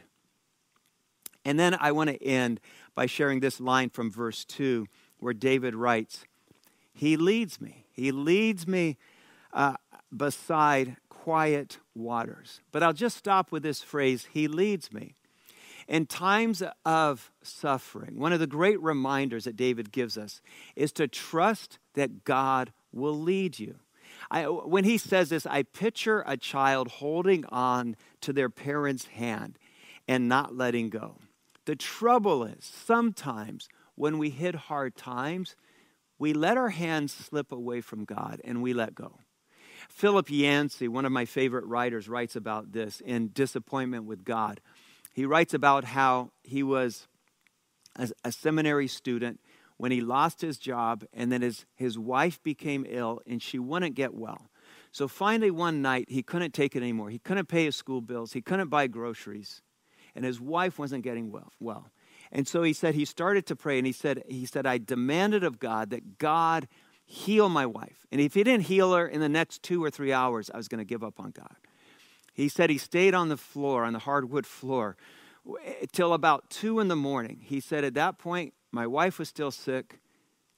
And 1.43 1.59
then 1.59 1.75
I 1.77 1.91
want 1.91 2.09
to 2.09 2.23
end 2.23 2.61
by 2.95 3.05
sharing 3.05 3.41
this 3.41 3.59
line 3.59 3.89
from 3.89 4.09
verse 4.09 4.45
2 4.45 4.87
where 5.19 5.33
David 5.33 5.75
writes, 5.75 6.23
He 6.93 7.17
leads 7.17 7.59
me. 7.59 7.85
He 7.91 8.13
leads 8.13 8.65
me 8.65 8.95
uh, 9.51 9.75
beside 10.15 10.95
quiet 11.25 11.79
waters. 11.95 12.61
But 12.71 12.83
I'll 12.83 12.93
just 12.93 13.17
stop 13.17 13.51
with 13.51 13.63
this 13.63 13.81
phrase, 13.81 14.27
He 14.31 14.47
leads 14.47 14.93
me. 14.93 15.15
In 15.87 16.05
times 16.05 16.61
of 16.85 17.31
suffering, 17.41 18.19
one 18.19 18.31
of 18.31 18.39
the 18.39 18.45
great 18.45 18.79
reminders 18.79 19.45
that 19.45 19.55
David 19.55 19.91
gives 19.91 20.19
us 20.19 20.39
is 20.75 20.91
to 20.91 21.07
trust 21.07 21.79
that 21.95 22.25
God 22.25 22.71
will 22.93 23.19
lead 23.19 23.57
you. 23.57 23.77
I, 24.29 24.43
when 24.43 24.83
he 24.83 24.99
says 24.99 25.29
this, 25.29 25.47
I 25.47 25.63
picture 25.63 26.23
a 26.27 26.37
child 26.37 26.89
holding 26.89 27.43
on 27.45 27.95
to 28.21 28.31
their 28.31 28.51
parent's 28.51 29.07
hand 29.07 29.57
and 30.07 30.29
not 30.29 30.55
letting 30.55 30.91
go. 30.91 31.17
The 31.65 31.75
trouble 31.75 32.43
is, 32.43 32.63
sometimes 32.63 33.67
when 33.95 34.19
we 34.19 34.29
hit 34.29 34.53
hard 34.53 34.95
times, 34.95 35.55
we 36.19 36.33
let 36.33 36.55
our 36.55 36.69
hands 36.69 37.13
slip 37.13 37.51
away 37.51 37.81
from 37.81 38.05
God 38.05 38.41
and 38.43 38.61
we 38.61 38.75
let 38.75 38.93
go. 38.93 39.21
Philip 39.89 40.29
Yancey, 40.29 40.87
one 40.87 41.05
of 41.05 41.11
my 41.11 41.25
favorite 41.25 41.65
writers, 41.65 42.09
writes 42.09 42.35
about 42.35 42.71
this 42.71 43.01
in 43.01 43.29
Disappointment 43.29 44.05
with 44.05 44.23
God. 44.23 44.61
He 45.13 45.25
writes 45.25 45.53
about 45.53 45.85
how 45.85 46.31
he 46.43 46.63
was 46.63 47.07
a, 47.95 48.09
a 48.23 48.31
seminary 48.31 48.87
student 48.87 49.39
when 49.77 49.91
he 49.91 50.01
lost 50.01 50.41
his 50.41 50.57
job 50.57 51.05
and 51.13 51.31
then 51.31 51.41
his, 51.41 51.65
his 51.75 51.97
wife 51.97 52.41
became 52.43 52.85
ill 52.89 53.21
and 53.27 53.41
she 53.41 53.59
wouldn't 53.59 53.95
get 53.95 54.13
well. 54.13 54.49
So 54.91 55.07
finally, 55.07 55.51
one 55.51 55.81
night, 55.81 56.05
he 56.09 56.23
couldn't 56.23 56.53
take 56.53 56.75
it 56.75 56.81
anymore. 56.81 57.09
He 57.09 57.19
couldn't 57.19 57.47
pay 57.47 57.65
his 57.65 57.75
school 57.75 58.01
bills, 58.01 58.33
he 58.33 58.41
couldn't 58.41 58.69
buy 58.69 58.87
groceries, 58.87 59.61
and 60.15 60.23
his 60.23 60.39
wife 60.39 60.79
wasn't 60.79 61.03
getting 61.03 61.31
well. 61.31 61.51
well. 61.59 61.91
And 62.31 62.47
so 62.47 62.63
he 62.63 62.73
said 62.73 62.95
he 62.95 63.05
started 63.05 63.45
to 63.47 63.55
pray 63.55 63.77
and 63.77 63.85
he 63.85 63.93
said, 63.93 64.23
he 64.27 64.45
said, 64.45 64.65
I 64.65 64.77
demanded 64.77 65.43
of 65.43 65.59
God 65.59 65.89
that 65.91 66.17
God 66.17 66.67
heal 67.05 67.49
my 67.49 67.65
wife. 67.65 68.05
And 68.11 68.19
if 68.19 68.33
he 68.33 68.43
didn't 68.43 68.65
heal 68.65 68.93
her 68.93 69.07
in 69.07 69.21
the 69.21 69.29
next 69.29 69.63
two 69.63 69.83
or 69.83 69.89
three 69.89 70.11
hours, 70.11 70.49
I 70.53 70.57
was 70.57 70.67
going 70.67 70.79
to 70.79 70.85
give 70.85 71.03
up 71.03 71.19
on 71.19 71.31
God. 71.31 71.55
He 72.33 72.49
said 72.49 72.69
he 72.69 72.77
stayed 72.77 73.13
on 73.13 73.29
the 73.29 73.37
floor, 73.37 73.85
on 73.85 73.93
the 73.93 73.99
hardwood 73.99 74.45
floor, 74.45 74.97
eh, 75.63 75.85
till 75.91 76.13
about 76.13 76.49
two 76.49 76.79
in 76.79 76.87
the 76.87 76.95
morning. 76.95 77.39
He 77.41 77.59
said 77.59 77.83
at 77.83 77.93
that 77.93 78.17
point, 78.17 78.53
my 78.71 78.87
wife 78.87 79.19
was 79.19 79.29
still 79.29 79.51
sick. 79.51 79.99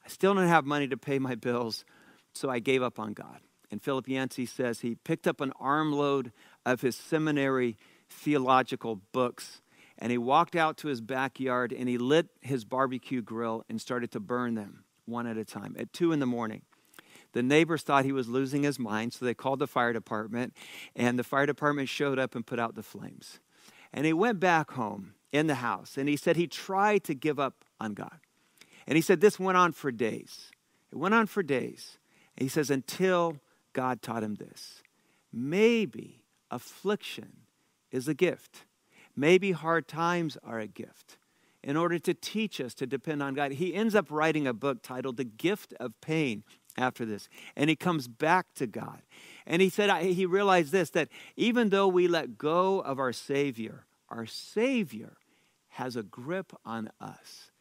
I 0.04 0.10
still 0.10 0.34
didn't 0.34 0.50
have 0.50 0.66
money 0.66 0.88
to 0.88 0.98
pay 0.98 1.20
my 1.20 1.36
bills, 1.36 1.86
so 2.34 2.50
I 2.50 2.60
gave 2.60 2.82
up 2.82 2.98
on 2.98 3.14
God. 3.14 3.42
And 3.70 3.82
Philip 3.82 4.08
Yancey 4.08 4.46
says 4.46 4.80
he 4.80 4.96
picked 4.96 5.28
up 5.28 5.42
an 5.42 5.52
armload 5.60 6.32
of 6.66 6.82
his 6.82 6.96
seminary 6.96 7.78
theological 8.10 9.02
books 9.12 9.62
and 10.00 10.12
he 10.12 10.18
walked 10.18 10.56
out 10.56 10.78
to 10.78 10.88
his 10.88 11.02
backyard 11.02 11.74
and 11.74 11.90
he 11.90 11.98
lit 11.98 12.28
his 12.42 12.64
barbecue 12.64 13.22
grill 13.22 13.66
and 13.68 13.82
started 13.82 14.12
to 14.12 14.20
burn 14.20 14.56
them 14.56 14.86
one 15.08 15.28
at 15.28 15.38
a 15.38 15.46
time 15.46 15.76
at 15.80 15.94
two 15.94 16.12
in 16.12 16.20
the 16.20 16.26
morning. 16.26 16.62
The 17.34 17.44
neighbors 17.44 17.84
thought 17.84 18.06
he 18.06 18.12
was 18.12 18.28
losing 18.28 18.64
his 18.64 18.80
mind, 18.80 19.14
so 19.14 19.26
they 19.26 19.34
called 19.34 19.60
the 19.60 19.68
fire 19.68 19.94
department, 19.94 20.56
and 20.96 21.20
the 21.20 21.24
fire 21.24 21.46
department 21.46 21.90
showed 21.90 22.18
up 22.20 22.36
and 22.36 22.46
put 22.46 22.60
out 22.60 22.76
the 22.76 22.84
flames. 22.84 23.40
And 23.94 24.06
he 24.06 24.14
went 24.14 24.40
back 24.40 24.72
home 24.72 25.14
in 25.32 25.48
the 25.48 25.56
house, 25.56 25.98
and 25.98 26.08
he 26.08 26.16
said 26.16 26.36
he 26.36 26.48
tried 26.48 27.04
to 27.06 27.14
give 27.14 27.40
up 27.40 27.66
on 27.80 27.94
God. 27.94 28.20
And 28.88 28.96
he 28.96 29.02
said 29.02 29.20
this 29.20 29.40
went 29.40 29.58
on 29.58 29.74
for 29.74 29.92
days. 29.92 30.52
It 30.92 30.96
went 30.96 31.14
on 31.14 31.28
for 31.28 31.44
days. 31.44 31.98
And 32.38 32.44
he 32.44 32.50
says, 32.50 32.70
until 32.70 33.38
God 33.74 34.02
taught 34.02 34.24
him 34.24 34.36
this. 34.36 34.82
Maybe 35.34 36.24
affliction 36.50 37.42
is 37.92 38.08
a 38.08 38.14
gift. 38.14 38.66
Maybe 39.16 39.52
hard 39.52 39.88
times 39.88 40.38
are 40.44 40.60
a 40.60 40.68
gift 40.68 41.18
in 41.68 41.76
order 41.76 42.00
to 42.00 42.14
teach 42.14 42.62
us 42.62 42.74
to 42.74 42.88
depend 42.88 43.22
on 43.22 43.34
God. 43.34 43.52
He 43.52 43.76
ends 43.76 43.94
up 43.94 44.10
writing 44.10 44.48
a 44.48 44.54
book 44.54 44.82
titled 44.82 45.18
The 45.18 45.26
Gift 45.26 45.74
of 45.82 46.00
Pain 46.00 46.46
after 46.78 47.06
this. 47.06 47.28
And 47.58 47.70
he 47.70 47.76
comes 47.76 48.08
back 48.08 48.46
to 48.56 48.66
God. 48.66 49.02
And 49.46 49.62
he 49.62 49.68
said, 49.68 49.94
he 50.02 50.26
realized 50.26 50.72
this 50.72 50.90
that 50.92 51.10
even 51.36 51.68
though 51.68 51.90
we 51.90 52.08
let 52.08 52.38
go 52.38 52.80
of 52.80 53.00
our 53.00 53.12
Savior, 53.12 53.84
our 54.08 54.26
Savior 54.26 55.18
has 55.72 55.98
a 55.98 56.04
grip 56.04 56.54
on 56.64 56.90
us. 57.02 57.52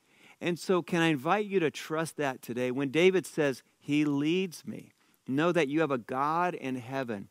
And 0.40 0.56
so, 0.56 0.82
can 0.82 1.02
I 1.02 1.08
invite 1.08 1.46
you 1.46 1.58
to 1.60 1.70
trust 1.70 2.16
that 2.18 2.42
today? 2.42 2.70
When 2.70 2.90
David 2.90 3.26
says, 3.26 3.62
He 3.80 4.04
leads 4.04 4.66
me, 4.66 4.92
know 5.26 5.50
that 5.50 5.68
you 5.68 5.80
have 5.80 5.90
a 5.90 5.98
God 5.98 6.54
in 6.54 6.76
heaven 6.76 7.28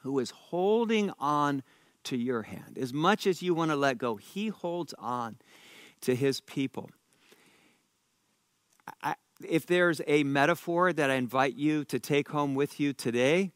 who 0.00 0.18
is 0.18 0.30
holding 0.30 1.12
on 1.18 1.62
to 2.04 2.16
your 2.16 2.42
hand. 2.42 2.78
As 2.78 2.92
much 2.92 3.26
as 3.26 3.42
you 3.42 3.54
want 3.54 3.70
to 3.70 3.76
let 3.76 3.96
go, 3.96 4.16
He 4.16 4.48
holds 4.48 4.92
on 4.98 5.36
to 6.02 6.14
His 6.14 6.40
people. 6.40 6.90
I, 9.02 9.14
if 9.44 9.66
there's 9.66 10.00
a 10.06 10.24
metaphor 10.24 10.92
that 10.92 11.10
I 11.10 11.14
invite 11.14 11.56
you 11.56 11.84
to 11.86 11.98
take 11.98 12.28
home 12.28 12.54
with 12.54 12.80
you 12.80 12.92
today, 12.92 13.52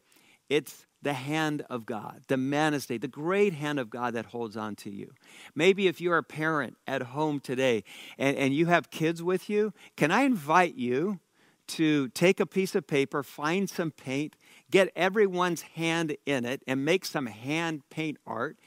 it's 0.49 0.85
the 1.01 1.13
hand 1.13 1.65
of 1.69 1.85
God, 1.85 2.21
the 2.27 2.37
manus 2.37 2.85
Dei, 2.85 2.97
the 2.97 3.07
great 3.07 3.53
hand 3.53 3.79
of 3.79 3.89
God 3.89 4.13
that 4.13 4.27
holds 4.27 4.55
on 4.55 4.75
to 4.77 4.89
you. 4.89 5.11
Maybe 5.55 5.87
if 5.87 5.99
you're 5.99 6.17
a 6.17 6.23
parent 6.23 6.77
at 6.85 7.01
home 7.01 7.39
today 7.39 7.83
and, 8.17 8.37
and 8.37 8.53
you 8.53 8.67
have 8.67 8.91
kids 8.91 9.23
with 9.23 9.49
you, 9.49 9.73
can 9.95 10.11
I 10.11 10.21
invite 10.21 10.75
you 10.75 11.19
to 11.67 12.09
take 12.09 12.39
a 12.39 12.45
piece 12.45 12.75
of 12.75 12.85
paper, 12.85 13.23
find 13.23 13.69
some 13.69 13.91
paint, 13.91 14.35
get 14.69 14.91
everyone's 14.95 15.61
hand 15.61 16.17
in 16.25 16.45
it, 16.45 16.61
and 16.67 16.83
make 16.83 17.05
some 17.05 17.27
hand 17.27 17.81
paint 17.89 18.17
art, 18.27 18.57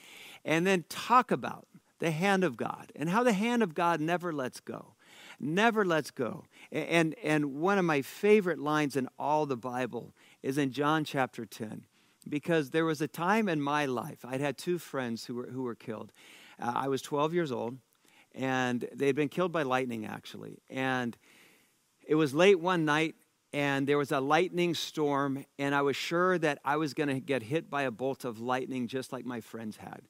and 0.44 0.66
then 0.66 0.84
talk 0.88 1.30
about 1.30 1.66
the 2.04 2.10
hand 2.10 2.44
of 2.44 2.56
God 2.56 2.92
and 2.94 3.08
how 3.08 3.22
the 3.22 3.32
hand 3.32 3.62
of 3.62 3.74
God 3.74 4.00
never 4.00 4.32
lets 4.32 4.60
go. 4.60 4.94
Never 5.40 5.84
lets 5.84 6.10
go. 6.10 6.44
And, 6.70 7.14
and 7.22 7.56
one 7.56 7.78
of 7.78 7.84
my 7.84 8.02
favorite 8.02 8.58
lines 8.58 8.94
in 8.94 9.08
all 9.18 9.46
the 9.46 9.56
Bible 9.56 10.14
is 10.42 10.58
in 10.58 10.70
John 10.70 11.04
chapter 11.04 11.46
10 11.46 11.86
because 12.28 12.70
there 12.70 12.84
was 12.84 13.00
a 13.00 13.08
time 13.08 13.48
in 13.48 13.60
my 13.60 13.86
life, 13.86 14.24
I'd 14.24 14.40
had 14.40 14.58
two 14.58 14.78
friends 14.78 15.24
who 15.24 15.34
were, 15.34 15.46
who 15.46 15.62
were 15.62 15.74
killed. 15.74 16.12
Uh, 16.60 16.72
I 16.74 16.88
was 16.88 17.02
12 17.02 17.34
years 17.34 17.50
old, 17.50 17.78
and 18.34 18.86
they'd 18.94 19.16
been 19.16 19.28
killed 19.28 19.52
by 19.52 19.62
lightning, 19.62 20.06
actually. 20.06 20.58
And 20.70 21.16
it 22.06 22.14
was 22.14 22.34
late 22.34 22.60
one 22.60 22.84
night, 22.84 23.14
and 23.52 23.86
there 23.86 23.98
was 23.98 24.12
a 24.12 24.20
lightning 24.20 24.74
storm, 24.74 25.44
and 25.58 25.74
I 25.74 25.82
was 25.82 25.96
sure 25.96 26.38
that 26.38 26.58
I 26.64 26.76
was 26.76 26.94
going 26.94 27.08
to 27.08 27.20
get 27.20 27.42
hit 27.42 27.70
by 27.70 27.82
a 27.82 27.90
bolt 27.90 28.24
of 28.24 28.40
lightning 28.40 28.88
just 28.88 29.12
like 29.12 29.24
my 29.24 29.40
friends 29.40 29.76
had. 29.76 30.02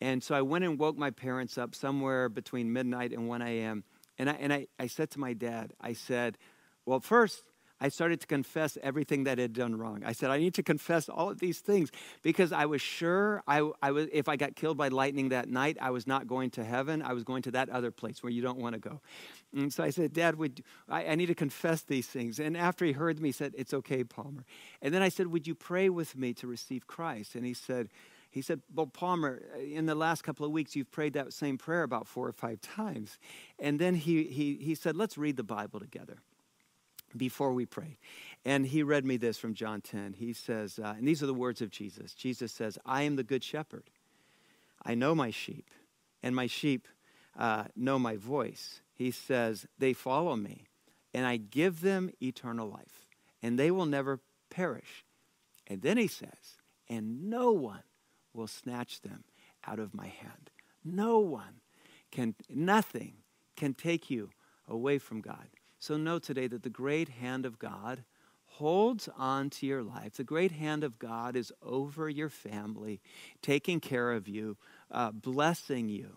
And 0.00 0.22
so 0.22 0.34
I 0.34 0.42
went 0.42 0.64
and 0.64 0.78
woke 0.78 0.96
my 0.96 1.10
parents 1.10 1.56
up 1.56 1.74
somewhere 1.74 2.28
between 2.28 2.72
midnight 2.72 3.12
and 3.12 3.28
1 3.28 3.42
a.m. 3.42 3.84
And 4.18 4.30
I, 4.30 4.32
and 4.34 4.52
I, 4.52 4.66
I 4.78 4.86
said 4.86 5.10
to 5.12 5.20
my 5.20 5.32
dad, 5.32 5.72
I 5.80 5.92
said, 5.92 6.38
well, 6.86 7.00
first, 7.00 7.42
I 7.80 7.88
started 7.88 8.20
to 8.20 8.26
confess 8.26 8.78
everything 8.82 9.24
that 9.24 9.38
I 9.38 9.42
had 9.42 9.52
done 9.52 9.76
wrong. 9.76 10.04
I 10.06 10.12
said, 10.12 10.30
I 10.30 10.38
need 10.38 10.54
to 10.54 10.62
confess 10.62 11.08
all 11.08 11.30
of 11.30 11.40
these 11.40 11.58
things 11.58 11.90
because 12.22 12.52
I 12.52 12.66
was 12.66 12.80
sure 12.80 13.42
I, 13.46 13.68
I 13.82 13.90
was, 13.90 14.06
if 14.12 14.28
I 14.28 14.36
got 14.36 14.54
killed 14.54 14.76
by 14.76 14.88
lightning 14.88 15.30
that 15.30 15.48
night, 15.48 15.76
I 15.80 15.90
was 15.90 16.06
not 16.06 16.26
going 16.26 16.50
to 16.52 16.64
heaven. 16.64 17.02
I 17.02 17.12
was 17.12 17.24
going 17.24 17.42
to 17.42 17.50
that 17.50 17.68
other 17.68 17.90
place 17.90 18.22
where 18.22 18.30
you 18.30 18.42
don't 18.42 18.58
want 18.58 18.74
to 18.74 18.78
go. 18.78 19.00
And 19.54 19.72
so 19.72 19.82
I 19.82 19.90
said, 19.90 20.12
Dad, 20.12 20.36
would, 20.36 20.62
I, 20.88 21.06
I 21.06 21.14
need 21.16 21.26
to 21.26 21.34
confess 21.34 21.82
these 21.82 22.06
things. 22.06 22.38
And 22.38 22.56
after 22.56 22.84
he 22.84 22.92
heard 22.92 23.20
me, 23.20 23.28
he 23.28 23.32
said, 23.32 23.52
It's 23.58 23.74
okay, 23.74 24.04
Palmer. 24.04 24.44
And 24.80 24.94
then 24.94 25.02
I 25.02 25.08
said, 25.08 25.26
Would 25.26 25.46
you 25.46 25.54
pray 25.54 25.88
with 25.88 26.16
me 26.16 26.32
to 26.34 26.46
receive 26.46 26.86
Christ? 26.86 27.34
And 27.34 27.44
he 27.44 27.54
said, 27.54 27.88
he 28.34 28.42
said, 28.42 28.62
Well, 28.74 28.88
Palmer, 28.88 29.42
in 29.56 29.86
the 29.86 29.94
last 29.94 30.22
couple 30.24 30.44
of 30.44 30.50
weeks, 30.50 30.74
you've 30.74 30.90
prayed 30.90 31.12
that 31.12 31.32
same 31.32 31.56
prayer 31.56 31.84
about 31.84 32.08
four 32.08 32.26
or 32.26 32.32
five 32.32 32.60
times. 32.60 33.16
And 33.60 33.78
then 33.78 33.94
he, 33.94 34.24
he, 34.24 34.56
he 34.56 34.74
said, 34.74 34.96
Let's 34.96 35.16
read 35.16 35.36
the 35.36 35.44
Bible 35.44 35.78
together 35.78 36.16
before 37.16 37.52
we 37.52 37.64
pray. 37.64 37.96
And 38.44 38.66
he 38.66 38.82
read 38.82 39.04
me 39.04 39.18
this 39.18 39.38
from 39.38 39.54
John 39.54 39.80
10. 39.80 40.14
He 40.14 40.32
says, 40.32 40.80
uh, 40.82 40.94
and 40.98 41.06
these 41.06 41.22
are 41.22 41.26
the 41.26 41.32
words 41.32 41.62
of 41.62 41.70
Jesus 41.70 42.12
Jesus 42.12 42.50
says, 42.50 42.76
I 42.84 43.02
am 43.02 43.14
the 43.14 43.22
good 43.22 43.44
shepherd. 43.44 43.84
I 44.84 44.96
know 44.96 45.14
my 45.14 45.30
sheep, 45.30 45.70
and 46.20 46.34
my 46.34 46.48
sheep 46.48 46.88
uh, 47.38 47.66
know 47.76 48.00
my 48.00 48.16
voice. 48.16 48.80
He 48.94 49.12
says, 49.12 49.64
They 49.78 49.92
follow 49.92 50.34
me, 50.34 50.66
and 51.14 51.24
I 51.24 51.36
give 51.36 51.82
them 51.82 52.10
eternal 52.20 52.68
life, 52.68 53.06
and 53.40 53.56
they 53.56 53.70
will 53.70 53.86
never 53.86 54.18
perish. 54.50 55.04
And 55.68 55.82
then 55.82 55.98
he 55.98 56.08
says, 56.08 56.58
And 56.88 57.30
no 57.30 57.52
one 57.52 57.84
will 58.34 58.46
snatch 58.46 59.00
them 59.00 59.24
out 59.66 59.78
of 59.78 59.94
my 59.94 60.08
hand. 60.08 60.50
No 60.84 61.18
one 61.18 61.60
can, 62.10 62.34
nothing 62.50 63.14
can 63.56 63.74
take 63.74 64.10
you 64.10 64.30
away 64.68 64.98
from 64.98 65.20
God. 65.20 65.48
So 65.78 65.96
know 65.96 66.18
today 66.18 66.46
that 66.46 66.62
the 66.62 66.70
great 66.70 67.08
hand 67.08 67.46
of 67.46 67.58
God 67.58 68.04
holds 68.46 69.08
on 69.18 69.50
to 69.50 69.66
your 69.66 69.82
life. 69.82 70.14
The 70.14 70.24
great 70.24 70.52
hand 70.52 70.84
of 70.84 70.98
God 70.98 71.34
is 71.36 71.52
over 71.62 72.08
your 72.08 72.28
family, 72.28 73.00
taking 73.42 73.80
care 73.80 74.12
of 74.12 74.28
you, 74.28 74.56
uh, 74.90 75.10
blessing 75.10 75.88
you. 75.88 76.10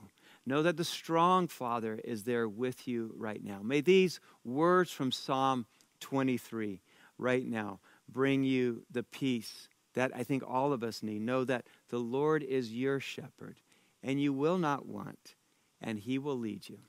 Know 0.46 0.64
that 0.64 0.78
the 0.78 0.86
strong 0.86 1.48
Father 1.48 2.00
is 2.04 2.24
there 2.24 2.48
with 2.48 2.88
you 2.88 3.14
right 3.18 3.44
now. 3.44 3.62
May 3.64 3.82
these 3.82 4.20
words 4.46 4.92
from 4.92 5.12
Psalm 5.12 5.66
23 6.00 6.80
right 7.18 7.46
now 7.46 7.80
bring 8.08 8.44
you 8.44 8.84
the 8.92 9.04
peace 9.04 9.68
that 9.96 10.12
I 10.16 10.24
think 10.24 10.44
all 10.48 10.74
of 10.74 10.84
us 10.84 11.02
need. 11.02 11.22
Know 11.22 11.44
that 11.46 11.66
the 11.90 12.00
Lord 12.00 12.44
is 12.44 12.74
your 12.74 13.00
shepherd, 13.00 13.62
and 14.04 14.22
you 14.22 14.34
will 14.34 14.58
not 14.58 14.86
want, 14.86 15.36
and 15.82 16.00
he 16.00 16.18
will 16.18 16.38
lead 16.38 16.68
you. 16.68 16.80